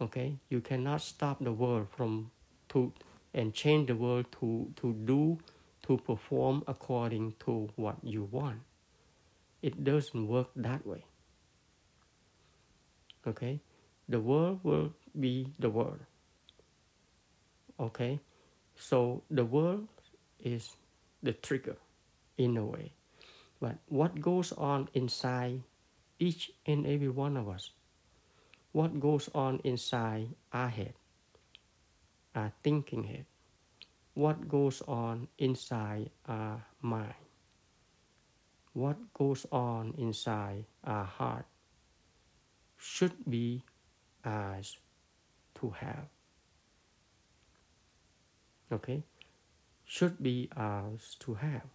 [0.00, 0.38] Okay?
[0.48, 2.30] You cannot stop the world from
[2.70, 2.92] to
[3.34, 5.38] and change the world to, to do
[5.86, 8.60] to perform according to what you want.
[9.60, 11.04] It doesn't work that way.
[13.26, 13.60] Okay?
[14.08, 16.00] The world will be the world.
[17.78, 18.20] Okay?
[18.76, 19.88] So the world
[20.42, 20.70] is
[21.22, 21.76] the trigger
[22.38, 22.92] in a way.
[23.60, 25.62] But what goes on inside
[26.18, 27.70] each and every one of us?
[28.74, 30.94] What goes on inside our head,
[32.34, 33.24] our thinking head?
[34.14, 37.14] What goes on inside our mind?
[38.72, 41.46] What goes on inside our heart
[42.76, 43.62] should be
[44.24, 44.76] ours
[45.60, 46.10] to have.
[48.72, 49.04] Okay?
[49.84, 51.70] Should be ours to have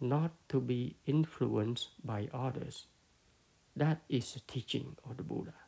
[0.00, 2.86] not to be influenced by others.
[3.74, 5.63] That is the teaching of the Buddha.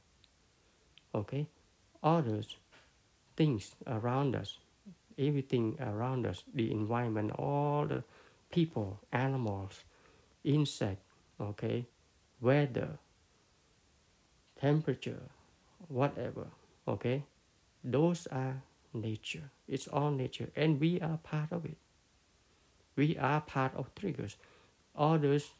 [1.16, 1.48] Okay?
[2.02, 2.56] Others,
[3.36, 4.58] things around us,
[5.18, 8.04] everything around us, the environment, all the
[8.50, 9.80] people, animals,
[10.44, 11.02] insect,
[11.40, 11.86] okay,
[12.40, 12.98] weather,
[14.60, 15.22] temperature,
[15.88, 16.46] whatever,
[16.86, 17.24] okay,
[17.82, 19.50] those are nature.
[19.68, 21.76] It's all nature, and we are part of it.
[22.94, 24.36] We are part of triggers.
[24.96, 25.50] Others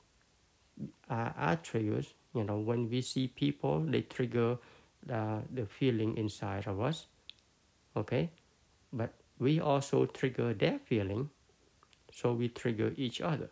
[1.10, 2.14] are, are triggers.
[2.34, 4.58] You know, when we see people, they trigger
[5.06, 7.06] the, the feeling inside of us.
[7.96, 8.30] Okay,
[8.92, 11.30] but we also trigger their feeling,
[12.12, 13.50] so we trigger each other.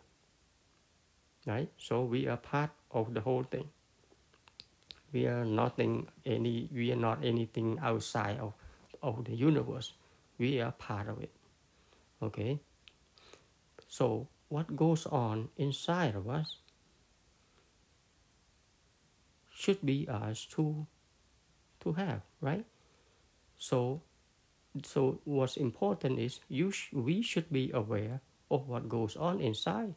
[1.47, 1.69] Right?
[1.77, 3.69] So we are part of the whole thing.
[5.13, 6.69] We are nothing any.
[6.73, 8.53] We are not anything outside of
[9.01, 9.93] of the universe.
[10.37, 11.31] We are part of it.
[12.21, 12.59] Okay?
[13.87, 16.57] So, what goes on inside of us
[19.53, 20.85] should be us to
[21.85, 22.65] to have, right?
[23.57, 24.03] So,
[24.83, 28.21] so what's important is you sh- we should be aware
[28.51, 29.95] of what goes on inside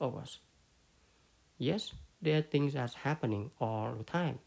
[0.00, 0.40] of us.
[1.58, 4.38] Yes, there are things that's happening all the time.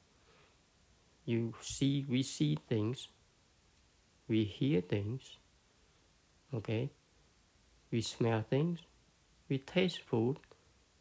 [1.25, 3.07] You see, we see things
[4.31, 5.37] we hear things,
[6.53, 6.89] okay?
[7.91, 8.79] We smell things,
[9.49, 10.37] we taste food,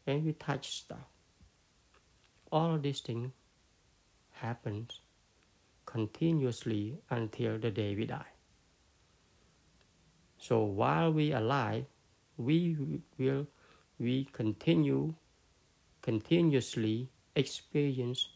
[0.07, 1.07] and we touch stuff.
[2.51, 3.31] All of these things
[4.31, 5.00] happens
[5.91, 8.31] continuously until the day we die.
[10.37, 11.85] So while we are alive,
[12.37, 13.47] we will
[13.99, 15.13] we continue
[16.01, 18.29] continuously experience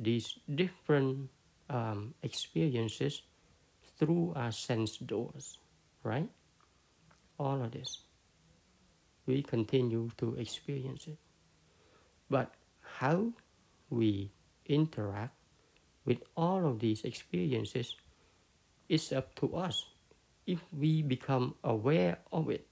[0.00, 1.30] these different
[1.70, 3.22] um, experiences
[3.98, 5.58] through our sense doors,
[6.02, 6.28] right?
[7.38, 8.00] All of this.
[9.26, 11.18] We continue to experience it.
[12.28, 12.54] But
[12.98, 13.32] how
[13.90, 14.32] we
[14.66, 15.34] interact
[16.06, 17.94] with all of these experiences
[18.88, 19.84] it's up to us
[20.46, 22.66] if we become aware of it.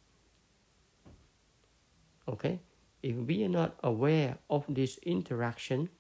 [2.29, 2.61] Okay?
[3.03, 5.91] If we are not aware of this interaction,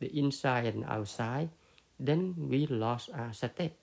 [0.00, 1.50] the inside and outside,
[2.00, 3.76] then we lost our state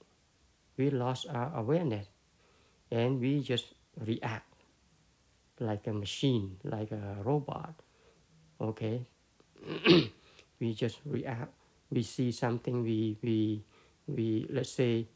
[0.78, 2.06] we lost our awareness
[2.92, 4.46] and we just react
[5.60, 7.74] like a machine, like a robot.
[8.62, 9.06] Okay,
[10.60, 11.54] we just react.
[11.90, 12.84] We see something.
[12.84, 13.64] We we
[14.08, 15.08] we let's say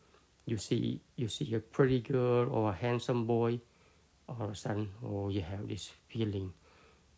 [0.45, 3.60] you see you see a pretty girl or a handsome boy,
[4.39, 6.53] of a sudden, oh, you have this feeling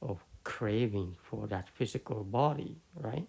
[0.02, 3.28] of craving for that physical body, right?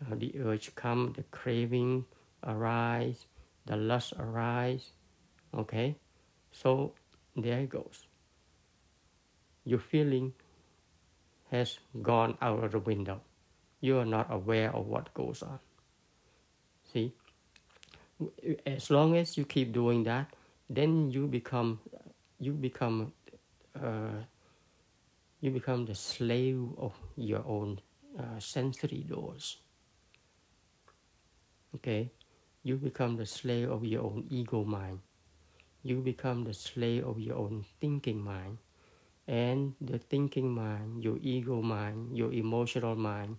[0.00, 2.04] Uh, the urge come, the craving
[2.44, 3.26] arise,
[3.66, 4.90] the lust arise.
[5.54, 5.96] Okay,
[6.52, 6.92] so
[7.36, 8.06] there it goes.
[9.64, 10.32] Your feeling
[11.50, 13.20] has gone out of the window.
[13.80, 15.58] You are not aware of what goes on.
[16.92, 17.12] See,
[18.66, 20.34] as long as you keep doing that,
[20.68, 21.80] then you become
[22.40, 23.12] you become
[23.80, 24.24] uh,
[25.40, 27.80] you become the slave of your own
[28.18, 29.58] uh, sensory doors.
[31.74, 32.10] Okay,
[32.62, 35.00] you become the slave of your own ego mind.
[35.82, 38.58] You become the slave of your own thinking mind.
[39.28, 43.36] And the thinking mind, your ego mind, your emotional mind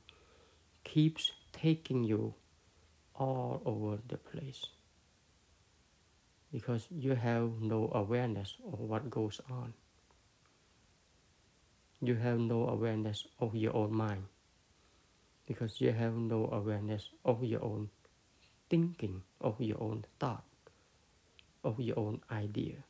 [0.94, 2.34] keeps taking you
[3.14, 4.66] all over the place.
[6.52, 9.74] Because you have no awareness of what goes on.
[12.02, 14.24] You have no awareness of your own mind.
[15.46, 17.90] Because you have no awareness of your own
[18.70, 20.46] thinking of your own thought,
[21.64, 22.84] of your own idea.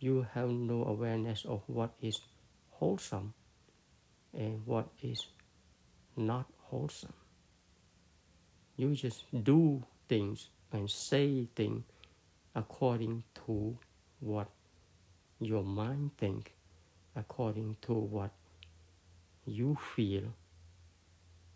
[0.00, 2.20] You have no awareness of what is
[2.70, 3.34] wholesome
[4.32, 5.26] and what is
[6.18, 7.14] not wholesome.
[8.76, 11.84] You just do things and say things
[12.54, 13.78] according to
[14.20, 14.48] what
[15.40, 16.54] your mind think,
[17.16, 18.30] according to what
[19.46, 20.34] you feel,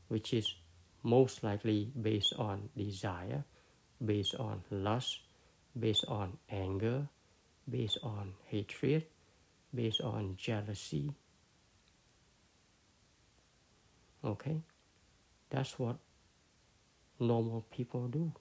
[0.09, 0.55] which is
[1.03, 3.45] most likely based on desire,
[4.05, 5.21] based on lust,
[5.79, 7.09] based on anger,
[7.69, 9.05] based on hatred,
[9.75, 11.13] based on jealousy.
[14.25, 14.61] Okay?
[15.51, 15.97] That's what
[17.19, 18.33] normal people do.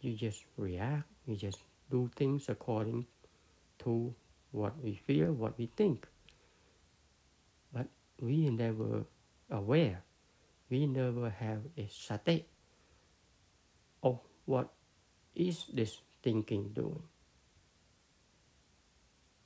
[0.00, 1.58] You just react, you just
[1.90, 3.06] do things according
[3.80, 4.14] to
[4.52, 6.06] what we feel, what we think.
[7.72, 7.86] But
[8.20, 9.04] we never
[9.50, 10.02] aware
[10.70, 12.46] we never have a state
[14.02, 14.68] of what
[15.34, 17.02] is this thinking doing.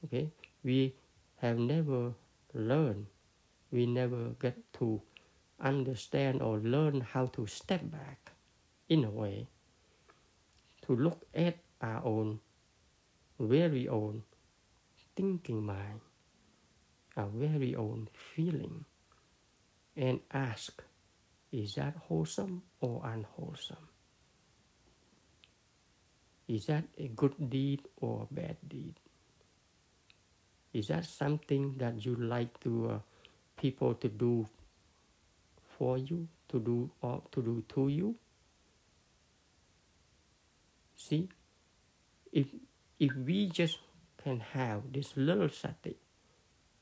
[0.05, 0.31] Okay,
[0.65, 0.95] we
[1.39, 2.13] have never
[2.53, 3.07] learned,
[3.73, 5.01] we never get to
[5.59, 8.33] understand or learn how to step back
[8.89, 9.49] in a way
[10.83, 12.39] to look at our own
[13.41, 14.23] very own
[15.17, 16.01] thinking mind,
[17.17, 18.85] our very own feeling,
[19.97, 20.83] and ask
[21.51, 23.89] is that wholesome or unwholesome?
[26.49, 28.95] Is that a good deed or a bad deed?
[30.73, 32.99] Is that something that you like to uh,
[33.63, 34.49] people to do
[35.79, 38.15] for you, to do or to do to you?
[40.97, 41.29] See,
[42.33, 42.47] if
[42.99, 43.79] if we just
[44.23, 45.97] can have this little sati,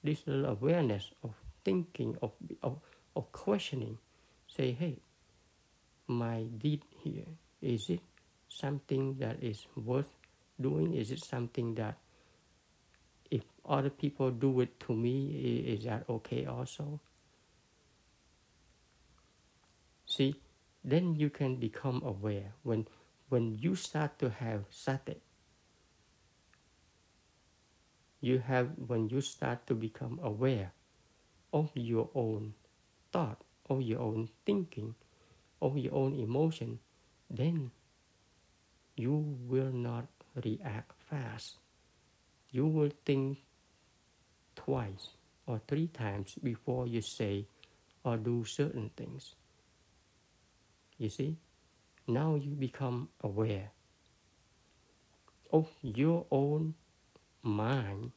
[0.05, 2.79] this little awareness of thinking, of, of,
[3.17, 3.97] of questioning,
[4.47, 4.99] say, hey,
[6.07, 7.29] my deed here,
[7.63, 8.01] is it
[8.49, 10.13] something that is worth
[10.61, 10.93] doing?
[10.95, 11.97] Is it something that
[13.71, 15.31] other people do it to me,
[15.67, 17.01] is that okay also?
[20.07, 20.35] See,
[20.85, 22.89] then you can become aware when
[23.29, 25.23] when you start to have sati
[28.21, 30.73] you have when you start to become aware
[31.53, 32.55] of your own
[33.13, 34.95] thought, of your own thinking,
[35.61, 36.79] of your own emotion,
[37.31, 37.71] then
[38.97, 40.07] you will not
[40.45, 41.57] react fast.
[42.51, 43.39] You will think
[44.65, 45.09] twice
[45.47, 47.47] or three times before you say
[48.05, 49.35] or do certain things.
[50.99, 51.37] You see,
[52.07, 53.71] now you become aware
[55.53, 56.75] of your own
[57.43, 58.13] mind,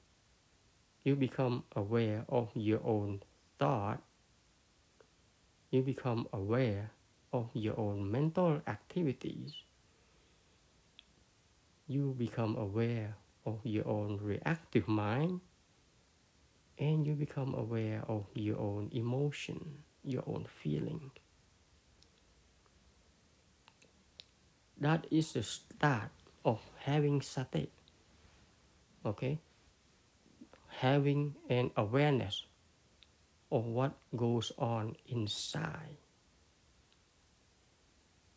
[1.03, 3.23] you become aware of your own
[3.57, 4.01] thought,
[5.71, 6.91] you become aware
[7.31, 9.53] of your own mental activities,
[11.87, 13.15] you become aware
[13.45, 15.39] of your own reactive mind,
[16.79, 21.11] and you become aware of your own emotion, your own feeling.
[24.79, 26.11] That is the start
[26.43, 27.69] of having sati
[29.05, 29.39] okay?
[30.79, 32.43] Having an awareness
[33.51, 35.97] of what goes on inside.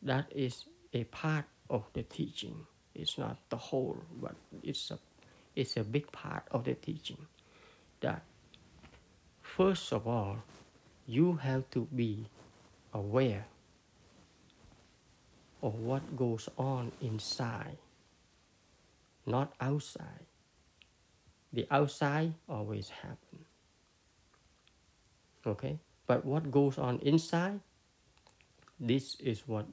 [0.03, 2.66] That is a part of the teaching.
[2.95, 4.99] It's not the whole but it's a
[5.55, 7.26] it's a big part of the teaching
[8.01, 8.22] that
[9.42, 10.38] first of all
[11.07, 12.26] you have to be
[12.92, 13.47] aware
[15.62, 17.78] of what goes on inside
[19.26, 20.26] not outside
[21.57, 23.40] the outside always happen.
[25.47, 25.78] Okay?
[26.07, 27.61] But what goes on inside,
[28.78, 29.64] this is what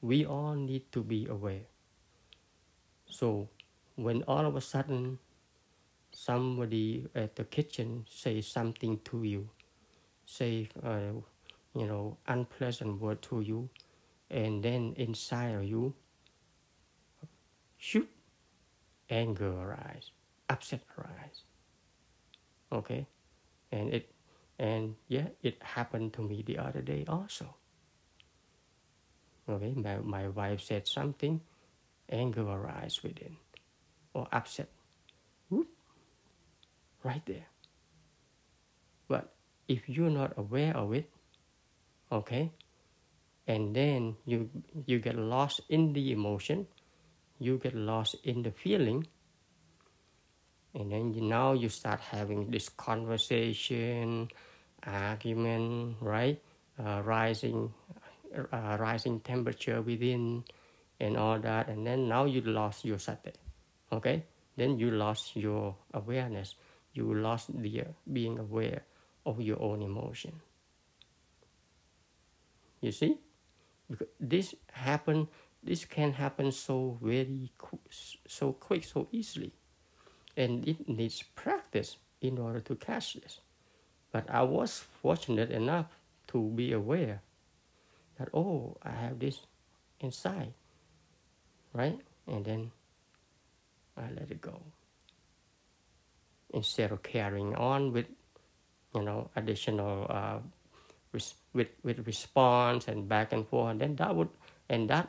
[0.00, 1.66] we all need to be aware.
[3.10, 3.48] So
[3.96, 5.18] when all of a sudden
[6.24, 9.48] somebody at the kitchen say something to you,
[10.26, 11.12] say uh,
[11.74, 13.68] you know unpleasant word to you,
[14.30, 15.94] and then inside of you,
[17.78, 18.08] shoot,
[19.10, 20.10] anger arise
[20.48, 21.44] upset arise.
[22.72, 23.06] Okay,
[23.72, 24.10] and it
[24.58, 27.54] and yeah, it happened to me the other day also.
[29.48, 31.40] Okay, my, my wife said something,
[32.10, 33.36] anger arise within,
[34.12, 34.68] or upset.
[37.04, 37.46] Right there.
[39.08, 39.32] But
[39.68, 41.08] if you're not aware of it,
[42.10, 42.52] okay,
[43.46, 44.50] and then you
[44.86, 46.66] you get lost in the emotion,
[47.38, 49.06] you get lost in the feeling,
[50.74, 54.28] and then you, now you start having this conversation
[54.86, 56.40] argument right
[56.78, 57.72] uh, rising
[58.52, 60.44] uh, rising temperature within
[61.00, 63.32] and all that and then now you lost your sati
[63.92, 64.24] okay
[64.56, 66.54] then you lost your awareness
[66.92, 68.82] you lost the being aware
[69.26, 70.32] of your own emotion
[72.80, 73.18] you see
[73.90, 75.28] because this happen
[75.62, 77.50] this can happen so very
[78.26, 79.52] so quick so easily
[80.38, 83.40] and it needs practice in order to catch this.
[84.12, 85.86] But I was fortunate enough
[86.28, 87.20] to be aware
[88.18, 89.40] that, oh, I have this
[90.00, 90.54] inside,
[91.72, 91.98] right?
[92.26, 92.70] And then
[93.96, 94.62] I let it go.
[96.54, 98.06] Instead of carrying on with,
[98.94, 100.38] you know, additional uh,
[101.12, 104.28] res- with with response and back and forth, then that would
[104.68, 105.08] and that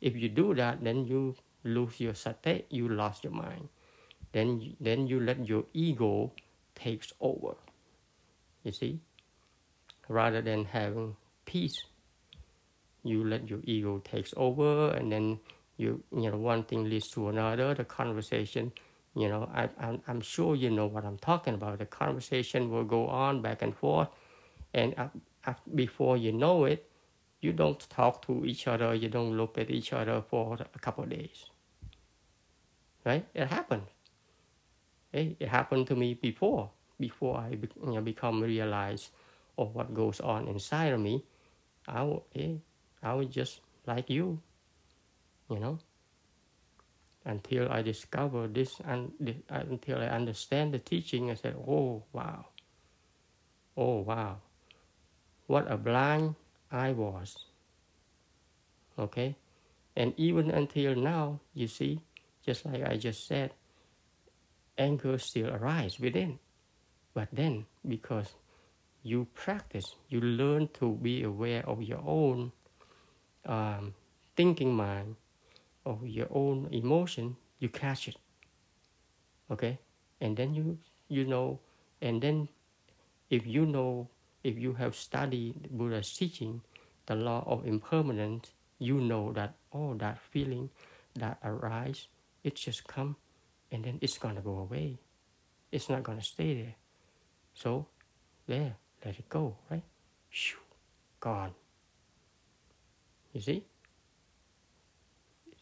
[0.00, 3.68] if you do that, then you lose your sati, you lost your mind.
[4.32, 6.32] Then then you let your ego
[6.74, 7.54] takes over
[8.62, 9.00] you see?
[10.08, 11.84] Rather than having peace
[13.04, 15.40] you let your ego takes over and then
[15.76, 18.70] you you know one thing leads to another the conversation
[19.14, 22.84] you know I, I'm, I'm sure you know what i'm talking about the conversation will
[22.84, 24.08] go on back and forth
[24.74, 25.08] and uh,
[25.46, 26.88] uh, before you know it
[27.40, 31.04] you don't talk to each other you don't look at each other for a couple
[31.04, 31.46] days
[33.04, 33.88] right it happens
[35.12, 39.10] hey, it happened to me before, before I you know, become realized
[39.58, 41.24] of what goes on inside of me.
[41.86, 42.60] I, hey,
[43.02, 44.40] I was just like you,
[45.50, 45.78] you know.
[47.24, 49.12] Until I discover this and
[49.48, 51.30] until I understand the teaching.
[51.30, 52.46] I said, "Oh wow,
[53.76, 54.38] oh wow,
[55.46, 56.34] what a blind
[56.70, 57.34] I was."
[58.98, 59.36] Okay,
[59.96, 62.00] and even until now, you see,
[62.44, 63.52] just like I just said,
[64.76, 66.38] anger still arises within.
[67.14, 68.32] But then, because
[69.02, 72.52] you practice, you learn to be aware of your own
[73.46, 73.94] um,
[74.36, 75.16] thinking mind,
[75.84, 78.16] of your own emotion, you catch it.
[79.50, 79.78] Okay,
[80.20, 80.78] and then you
[81.08, 81.60] you know,
[82.00, 82.48] and then
[83.30, 84.08] if you know,
[84.44, 86.62] if you have studied Buddha's teaching,
[87.06, 90.70] the law of impermanence, you know that oh that feeling
[91.14, 92.06] that arise,
[92.44, 93.16] it just come,
[93.70, 94.98] and then it's gonna go away.
[95.70, 96.74] It's not gonna stay there.
[97.54, 97.86] So,
[98.46, 99.82] there, let it go, right?
[100.30, 100.58] Shoo,
[101.20, 101.54] gone.
[103.32, 103.64] You see?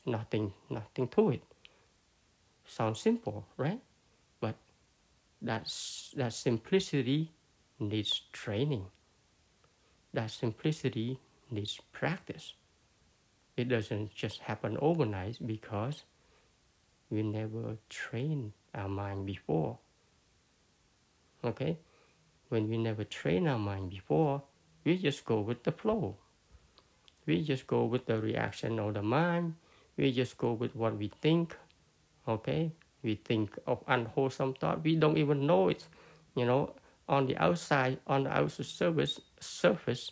[0.07, 1.43] Nothing, nothing to it.
[2.67, 3.81] Sounds simple, right?
[4.41, 4.57] But
[5.43, 7.33] that's, that simplicity
[7.79, 8.87] needs training.
[10.13, 11.19] That simplicity
[11.51, 12.55] needs practice.
[13.57, 16.05] It doesn't just happen overnight because
[17.11, 19.79] we never trained our mind before.
[21.45, 21.79] Okay?
[22.49, 24.43] When we never train our mind before,
[24.85, 26.17] we just go with the flow.
[27.27, 29.55] We just go with the reaction of the mind.
[30.01, 31.53] We just go with what we think.
[32.27, 32.73] Okay?
[33.05, 34.83] We think of unwholesome thought.
[34.83, 35.85] We don't even know it.
[36.35, 36.73] You know,
[37.07, 40.11] on the outside, on the outside surface, surface,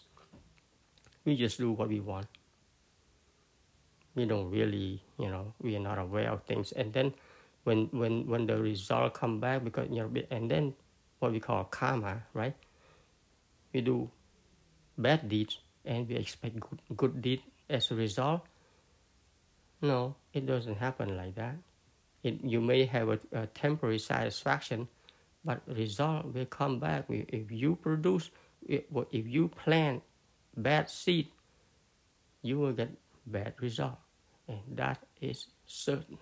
[1.25, 2.27] we just do what we want.
[4.15, 6.73] We don't really, you know, we are not aware of things.
[6.73, 7.15] And then
[7.65, 10.75] when when when the result come back, because you know, and then
[11.19, 12.57] what we call karma, right?
[13.73, 14.11] We do
[14.99, 18.45] bad deeds and we expect good, good deed as a result.
[19.81, 21.57] No, it doesn't happen like that.
[22.23, 24.89] It, you may have a, a temporary satisfaction,
[25.45, 27.05] but result will come back.
[27.09, 28.31] If you produce,
[28.67, 30.03] if you plant
[30.57, 31.29] bad seed,
[32.43, 32.91] you will get
[33.27, 33.99] bad result,
[34.49, 36.19] and that is certain.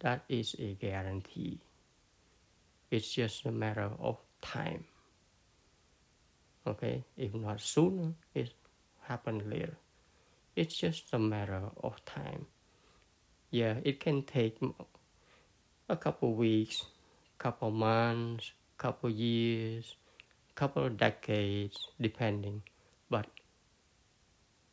[0.00, 1.60] That is a guarantee.
[2.90, 4.84] It's just a matter of time.
[6.66, 8.52] Okay, if not sooner, it
[9.02, 9.76] happens later.
[10.56, 12.46] It's just a matter of time.
[13.54, 14.58] Yeah, it can take
[15.88, 16.86] a couple weeks,
[17.38, 19.94] couple months, couple years,
[20.56, 22.62] couple decades, depending.
[23.08, 23.26] But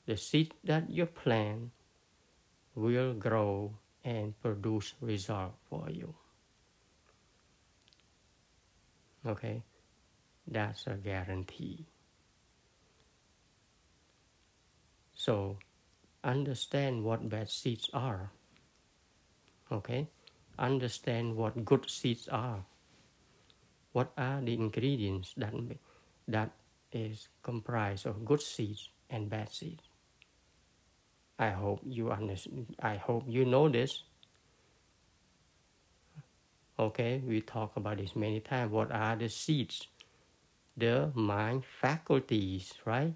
[0.07, 1.69] the seed that you plant
[2.73, 6.15] will grow and produce result for you.
[9.27, 9.61] Okay,
[10.47, 11.85] that's a guarantee.
[15.13, 15.59] So,
[16.23, 18.31] understand what bad seeds are.
[19.71, 20.07] Okay,
[20.59, 22.65] understand what good seeds are.
[23.93, 25.53] What are the ingredients that
[26.27, 26.51] that
[26.91, 29.83] is comprised of good seeds and bad seeds?
[31.39, 32.75] I hope you understand.
[32.79, 34.03] I hope you know this
[36.81, 38.71] Okay, we talk about this many times.
[38.71, 39.87] What are the seeds?
[40.75, 43.13] The mind faculties, right?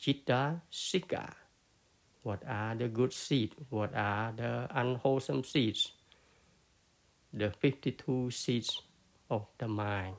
[0.00, 1.34] Cetasika.
[2.22, 3.54] What are the good seeds?
[3.70, 5.92] What are the unwholesome seeds?
[7.32, 8.80] The 52 seeds
[9.30, 10.16] of the mind.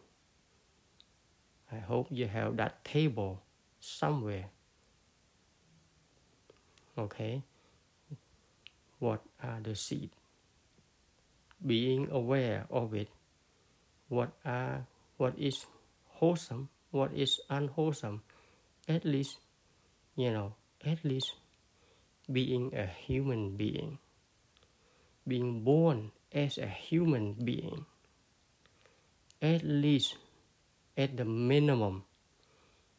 [1.72, 3.42] I hope you have that table
[3.80, 4.46] somewhere.
[6.98, 7.44] Okay?
[9.00, 10.16] What are the seeds?
[11.66, 13.08] being aware of it
[14.10, 14.86] what are
[15.18, 15.66] what is
[16.20, 18.22] wholesome what is unwholesome
[18.88, 19.38] at least
[20.16, 20.54] you know
[20.86, 21.36] at least
[22.32, 24.00] being a human being
[25.28, 27.86] being born as a human being
[29.42, 30.18] at least
[30.98, 32.04] at the minimum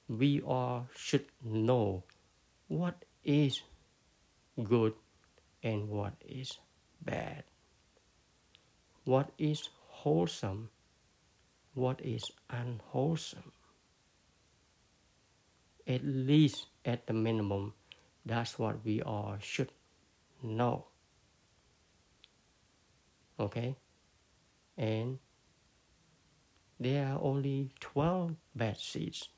[0.08, 2.04] we all should know
[2.68, 3.62] what is
[4.62, 4.92] good
[5.62, 6.58] and what is
[7.00, 7.44] bad
[9.04, 9.68] what is
[10.04, 10.70] wholesome,
[11.74, 13.52] what is unwholesome.
[15.86, 17.74] At least at the minimum,
[18.24, 19.70] that's what we all should
[20.42, 20.86] know.
[23.38, 23.76] Okay?
[24.76, 25.18] And
[26.80, 29.28] there are only 12 bad seeds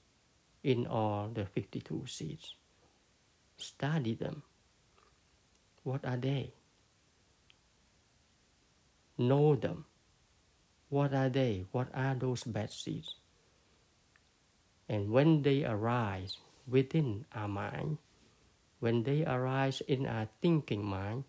[0.62, 2.55] in all the 52 seeds.
[3.57, 4.43] Study them.
[5.82, 6.53] What are they?
[9.18, 9.84] know them.
[10.89, 11.66] What are they?
[11.72, 13.16] What are those bad seeds?
[14.89, 17.99] And when they arise within our mind,
[18.87, 21.24] when they arise in our thinking mind,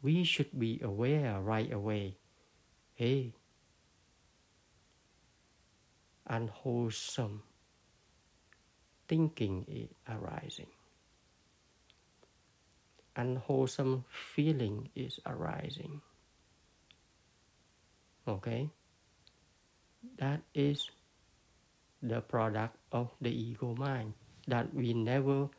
[0.00, 2.16] we should be aware right away.
[2.94, 3.36] Hey,
[6.24, 7.42] unwholesome
[9.06, 10.72] thinking is arising.
[13.14, 16.00] Unwholesome feeling is arising.
[18.26, 18.70] Okay?
[20.16, 20.88] That is
[22.00, 24.14] the product of the ego mind
[24.48, 25.50] that we never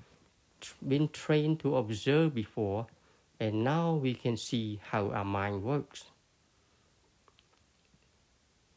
[0.87, 2.87] been trained to observe before
[3.39, 6.05] and now we can see how our mind works.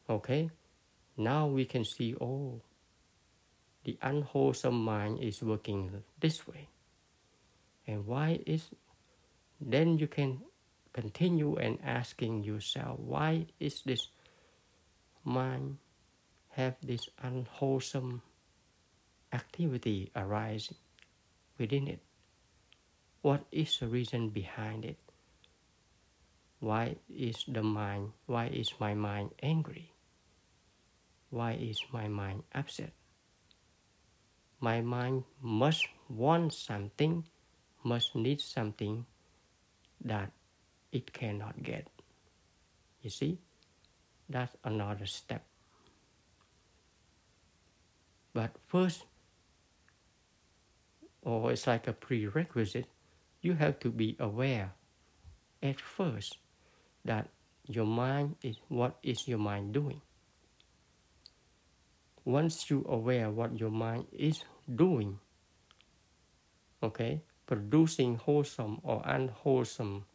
[0.09, 0.49] Okay?
[1.17, 2.61] Now we can see oh
[3.83, 6.67] the unwholesome mind is working this way.
[7.87, 8.69] And why is
[9.59, 10.41] then you can
[10.93, 14.07] continue and asking yourself why is this
[15.23, 15.77] mind
[16.49, 18.21] have this unwholesome
[19.31, 20.75] activity arising
[21.61, 22.01] within it?
[23.21, 24.97] What is the reason behind it?
[26.59, 29.93] Why is the mind why is my mind angry?
[31.29, 32.93] Why is my mind upset?
[34.59, 37.29] My mind must want something
[37.83, 39.05] must need something
[40.01, 40.31] that
[40.91, 41.89] it cannot get.
[43.01, 43.37] You see
[44.29, 45.45] that's another step.
[48.33, 49.03] But first,
[51.23, 52.87] or it's like a prerequisite,
[53.41, 54.73] you have to be aware
[55.61, 56.37] at first
[57.05, 57.29] that
[57.67, 60.01] your mind is what is your mind doing.
[62.25, 64.43] Once you aware what your mind is
[64.75, 65.19] doing,
[66.83, 70.05] okay, producing wholesome or unwholesome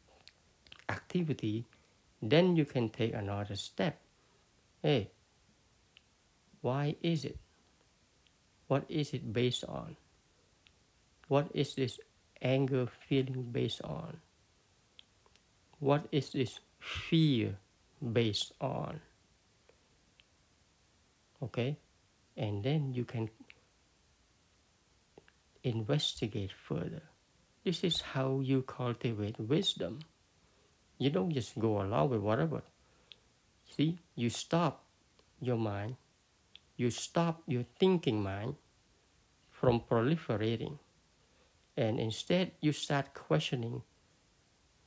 [0.88, 1.64] activity,
[2.22, 3.98] then you can take another step.
[4.82, 5.10] Hey,
[6.60, 7.38] why is it?
[8.68, 9.96] What is it based on?
[11.28, 11.98] What is this
[12.40, 14.18] anger feeling based on?
[15.78, 17.58] What is this fear
[18.00, 19.00] based on?
[21.42, 21.78] Okay?
[22.36, 23.30] And then you can
[25.62, 27.02] investigate further.
[27.64, 30.00] This is how you cultivate wisdom.
[30.98, 32.62] You don't just go along with whatever.
[33.68, 34.84] See, you stop
[35.40, 35.96] your mind
[36.76, 38.54] you stop your thinking mind
[39.50, 40.78] from proliferating
[41.76, 43.82] and instead you start questioning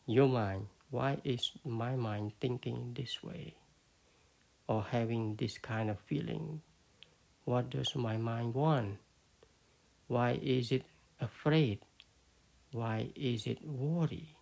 [0.05, 0.67] your mind.
[0.89, 3.55] Why is my mind thinking this way?
[4.67, 6.61] Or having this kind of feeling?
[7.45, 8.97] What does my mind want?
[10.07, 10.83] Why is it
[11.19, 11.79] afraid?
[12.71, 14.35] Why is it worried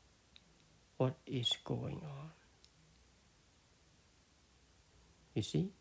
[0.97, 2.29] what is going on?
[5.33, 5.71] You see?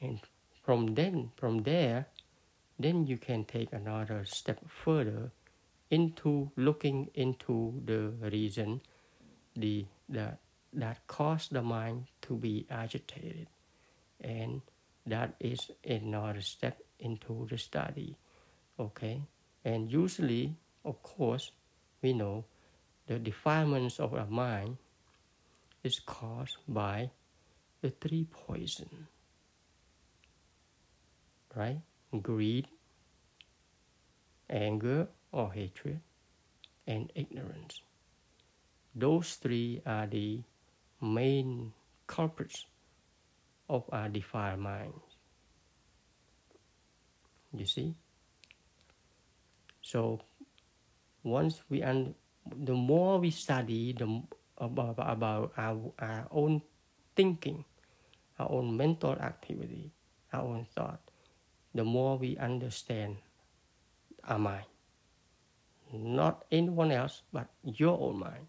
[0.00, 0.20] And
[0.64, 2.06] from then from there
[2.82, 5.30] then you can take another step further
[5.90, 8.80] into looking into the reason
[9.56, 10.38] the, the
[10.72, 13.48] that caused the mind to be agitated
[14.20, 14.62] and
[15.06, 18.16] that is another step into the study
[18.78, 19.20] okay
[19.64, 20.54] and usually
[20.84, 21.50] of course
[22.02, 22.44] we know
[23.08, 24.76] the defilements of our mind
[25.82, 27.10] is caused by
[27.80, 29.08] the three poison.
[31.56, 31.80] right?
[32.10, 32.66] Greed,
[34.48, 36.00] anger or hatred,
[36.86, 37.82] and ignorance.
[38.94, 40.42] Those three are the
[41.00, 41.72] main
[42.06, 42.66] culprits
[43.68, 45.16] of our defiled minds.
[47.52, 47.94] You see?
[49.82, 50.20] So
[51.22, 52.14] once we un-
[52.46, 54.22] the more we study the
[54.58, 56.62] about, about our, our own
[57.16, 57.64] thinking,
[58.38, 59.90] our own mental activity,
[60.32, 61.09] our own thought,
[61.74, 63.16] the more we understand
[64.24, 64.64] our mind.
[65.92, 68.46] Not anyone else, but your own mind.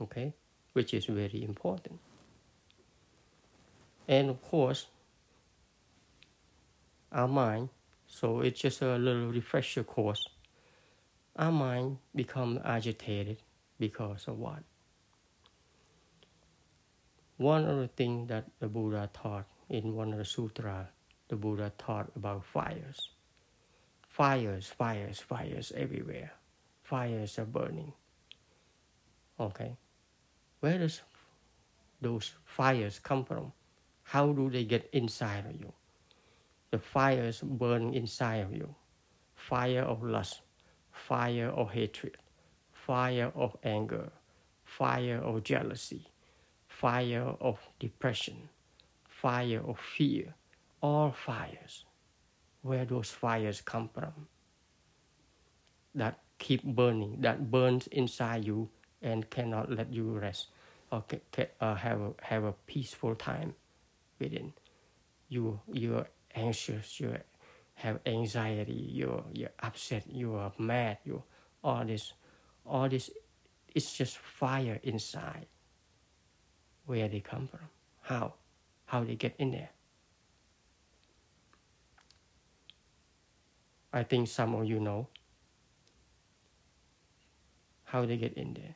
[0.00, 0.34] Okay?
[0.72, 2.00] Which is very important.
[4.06, 4.86] And of course,
[7.12, 7.70] our mind,
[8.06, 10.28] so it's just a little refresher course.
[11.36, 13.38] Our mind become agitated
[13.78, 14.62] because of what?
[17.36, 20.88] One of the things that the Buddha taught in one of the sutra,
[21.28, 23.10] the Buddha taught about fires.
[24.08, 26.32] Fires, fires, fires everywhere.
[26.82, 27.92] Fires are burning.
[29.40, 29.76] Okay.
[30.60, 31.02] Where does
[32.00, 33.52] those fires come from?
[34.04, 35.72] How do they get inside of you?
[36.70, 38.74] The fires burn inside of you.
[39.34, 40.42] Fire of lust,
[40.92, 42.16] fire of hatred,
[42.72, 44.10] fire of anger,
[44.64, 46.06] fire of jealousy,
[46.68, 48.48] fire of depression,
[49.20, 50.34] fire of fear,
[50.80, 51.84] all fires,
[52.62, 54.28] where those fires come from,
[55.94, 58.68] that keep burning, that burns inside you
[59.02, 60.48] and cannot let you rest
[60.90, 61.04] or
[61.60, 63.54] uh, have a, have a peaceful time
[64.18, 64.52] within.
[65.28, 67.16] You you're anxious, you
[67.74, 71.22] have anxiety, you're you're upset, you are mad, you
[71.62, 72.12] all this
[72.66, 73.10] all this
[73.74, 75.46] it's just fire inside.
[76.86, 77.68] Where they come from?
[78.02, 78.34] How?
[78.86, 79.70] How they get in there?
[83.92, 85.08] I think some of you know
[87.84, 88.74] how they get in there.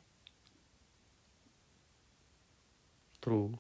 [3.21, 3.59] Through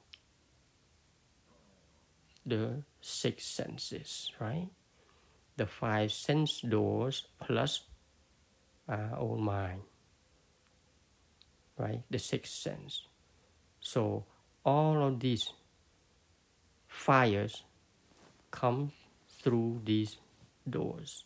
[2.46, 4.68] the six senses, right?
[5.56, 7.82] The five sense doors plus
[8.88, 9.82] our own mind,
[11.76, 12.02] right?
[12.08, 13.02] The six sense.
[13.80, 14.24] So
[14.64, 15.50] all of these
[16.98, 17.62] fires
[18.50, 18.90] come
[19.40, 20.16] through these
[20.68, 21.24] doors.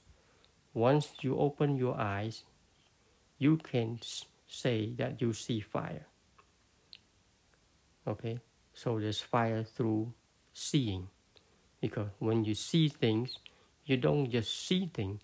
[0.75, 2.45] Once you open your eyes,
[3.39, 3.99] you can
[4.47, 6.07] say that you see fire.
[8.07, 8.39] Okay,
[8.75, 10.12] so there's fire through
[10.53, 11.09] seeing,
[11.81, 13.39] because when you see things,
[13.87, 15.20] you don't just see things.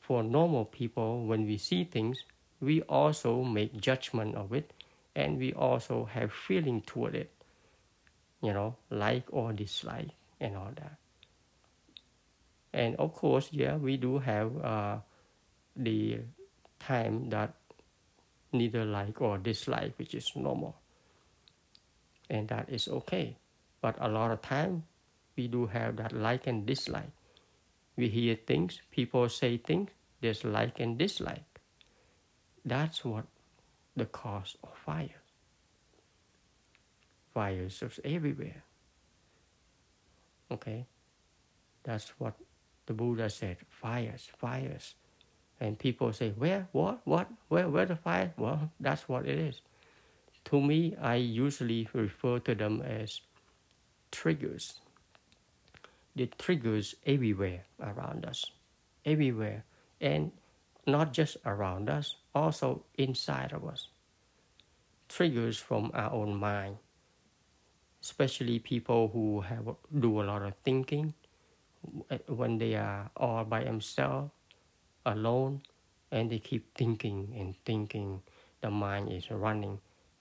[0.00, 2.18] For normal people, when we see things,
[2.60, 4.72] we also make judgment of it,
[5.16, 7.32] and we also have feeling toward it.
[8.40, 10.10] You know, like or dislike
[10.40, 10.96] and all that.
[12.72, 14.98] And of course, yeah, we do have uh,
[15.74, 16.20] the
[16.78, 17.54] time that
[18.52, 20.76] neither like or dislike, which is normal.
[22.30, 23.36] And that is okay.
[23.80, 24.84] But a lot of time,
[25.36, 27.10] we do have that like and dislike.
[27.96, 31.60] We hear things, people say things, there's like and dislike.
[32.64, 33.26] That's what
[33.96, 35.22] the cause of fire.
[37.34, 38.62] Fires is everywhere.
[40.50, 40.86] Okay?
[41.84, 42.34] That's what
[42.86, 44.94] the Buddha said, fires, fires.
[45.60, 48.32] And people say, where, what, what, where, where the fire?
[48.36, 49.60] Well, that's what it is.
[50.46, 53.20] To me, I usually refer to them as
[54.10, 54.80] triggers.
[56.16, 58.44] The triggers everywhere around us,
[59.04, 59.64] everywhere,
[60.00, 60.32] and
[60.86, 63.88] not just around us, also inside of us.
[65.08, 66.76] Triggers from our own mind,
[68.02, 71.14] especially people who have do a lot of thinking,
[72.10, 74.30] eh, when they are all by themselves,
[75.06, 75.62] alone,
[76.10, 78.22] and they keep thinking and thinking,
[78.60, 79.78] the mind is running.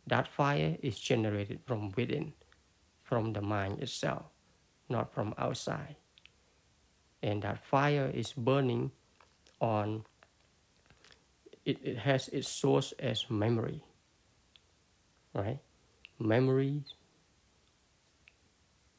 [0.08, 2.34] That fire is generated from within,
[3.04, 4.24] from the mind itself,
[4.90, 5.96] not from outside.
[7.22, 8.92] And that fire is burning
[9.60, 10.06] on,
[11.66, 13.84] it, it has its source as memory,
[15.34, 15.60] right?
[16.20, 16.84] Memory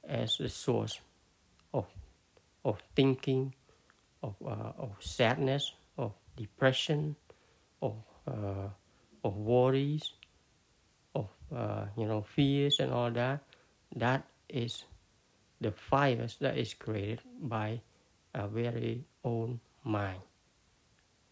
[0.08, 1.00] as the source
[1.72, 1.86] of
[2.64, 3.54] of thinking,
[4.22, 7.16] of, uh, of sadness, of depression,
[7.80, 7.94] of,
[8.26, 8.68] uh,
[9.24, 10.12] of worries,
[11.14, 13.40] of uh, you know fears and all that.
[13.94, 14.84] That is
[15.60, 17.80] the fires that is created by
[18.34, 20.20] our very own mind,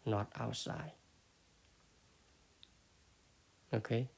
[0.05, 0.93] not outside.
[3.75, 4.09] Okay,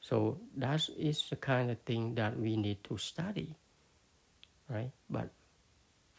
[0.00, 3.54] so that is the kind of thing that we need to study,
[4.68, 4.90] right?
[5.08, 5.30] But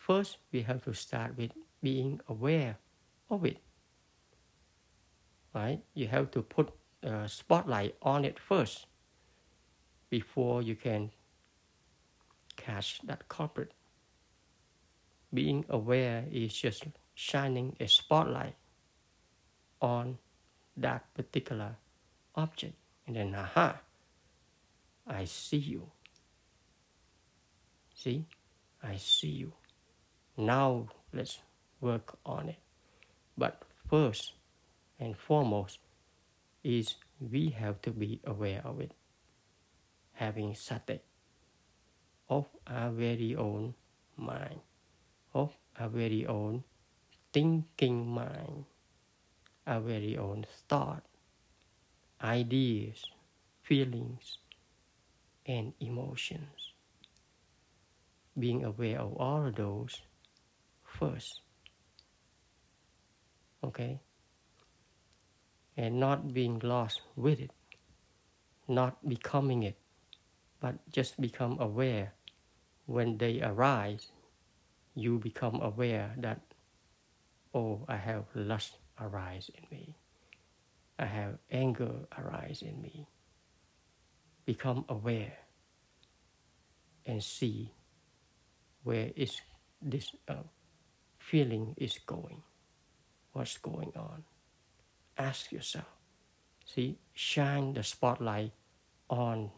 [0.08, 1.52] First, we have to start with
[1.84, 2.78] being aware
[3.30, 3.58] of it.
[5.54, 5.82] Right?
[5.94, 6.72] You have to put
[7.04, 8.86] a spotlight on it first
[10.10, 11.12] before you can
[12.56, 13.74] catch that culprit.
[15.34, 18.56] Being aware is just shining a spotlight
[19.82, 20.20] on
[20.78, 21.76] that particular
[22.34, 22.76] object.
[23.08, 23.82] And then, aha,
[25.06, 25.92] I see you.
[27.94, 28.26] See?
[28.88, 29.52] I see you.
[30.38, 31.40] Now let's
[31.82, 32.60] work on it.
[33.38, 34.32] But first
[34.98, 35.80] and foremost
[36.64, 38.94] is we have to be aware of it.
[40.14, 41.02] Having sati
[42.30, 43.76] of our very own
[44.16, 44.62] mind,
[45.34, 46.64] of our very own
[47.34, 48.66] thinking mind,
[49.68, 51.04] our very own thought,
[52.24, 53.04] ideas,
[53.62, 54.40] feelings,
[55.46, 56.77] and emotions.
[58.38, 60.02] Being aware of all of those
[60.84, 61.42] first.
[63.64, 64.00] Okay?
[65.76, 67.52] And not being lost with it,
[68.68, 69.78] not becoming it,
[70.60, 72.14] but just become aware.
[72.86, 74.12] When they arise,
[74.96, 76.42] you become aware that,
[77.54, 79.96] oh, I have lust arise in me.
[80.98, 83.08] I have anger arise in me.
[84.46, 85.38] Become aware
[87.06, 87.72] and see
[88.88, 89.44] where is
[89.84, 90.48] this uh,
[91.20, 92.40] feeling is going,
[93.36, 94.24] what's going on.
[95.18, 95.92] ask yourself.
[96.64, 98.54] See, shine the spotlight
[99.10, 99.52] on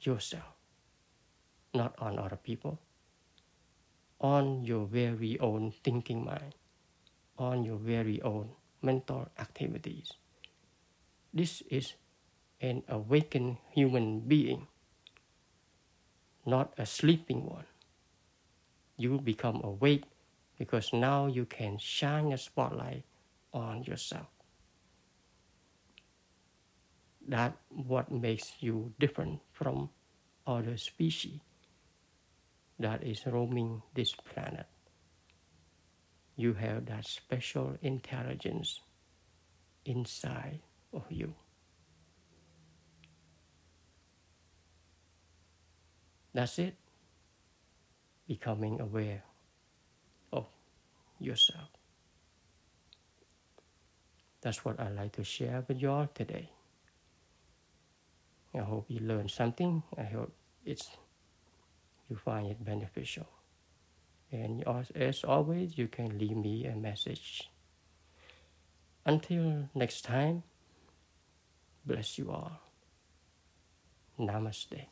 [0.00, 0.58] yourself,
[1.74, 2.80] not on other people,
[4.18, 6.58] on your very own thinking mind,
[7.38, 8.50] on your very own
[8.82, 10.10] mental activities.
[11.32, 11.94] This is
[12.60, 14.66] an awakened human being,
[16.46, 17.66] not a sleeping one.
[18.96, 20.04] You become awake
[20.58, 23.04] because now you can shine a spotlight
[23.52, 24.26] on yourself.
[27.28, 29.90] That what makes you different from
[30.46, 31.40] other species
[32.78, 34.66] that is roaming this planet.
[36.36, 38.80] You have that special intelligence
[39.84, 40.60] inside
[40.92, 41.34] of you.
[46.34, 46.76] That's it.
[48.26, 49.22] Becoming aware
[50.32, 50.46] of
[51.20, 51.68] yourself.
[54.40, 56.50] That's what I'd like to share with you all today.
[58.54, 59.82] I hope you learned something.
[59.98, 60.32] I hope
[60.64, 60.88] it's
[62.08, 63.26] you find it beneficial.
[64.32, 64.64] And
[64.94, 67.50] as always, you can leave me a message.
[69.04, 70.42] Until next time,
[71.84, 72.60] bless you all.
[74.18, 74.86] Namaste.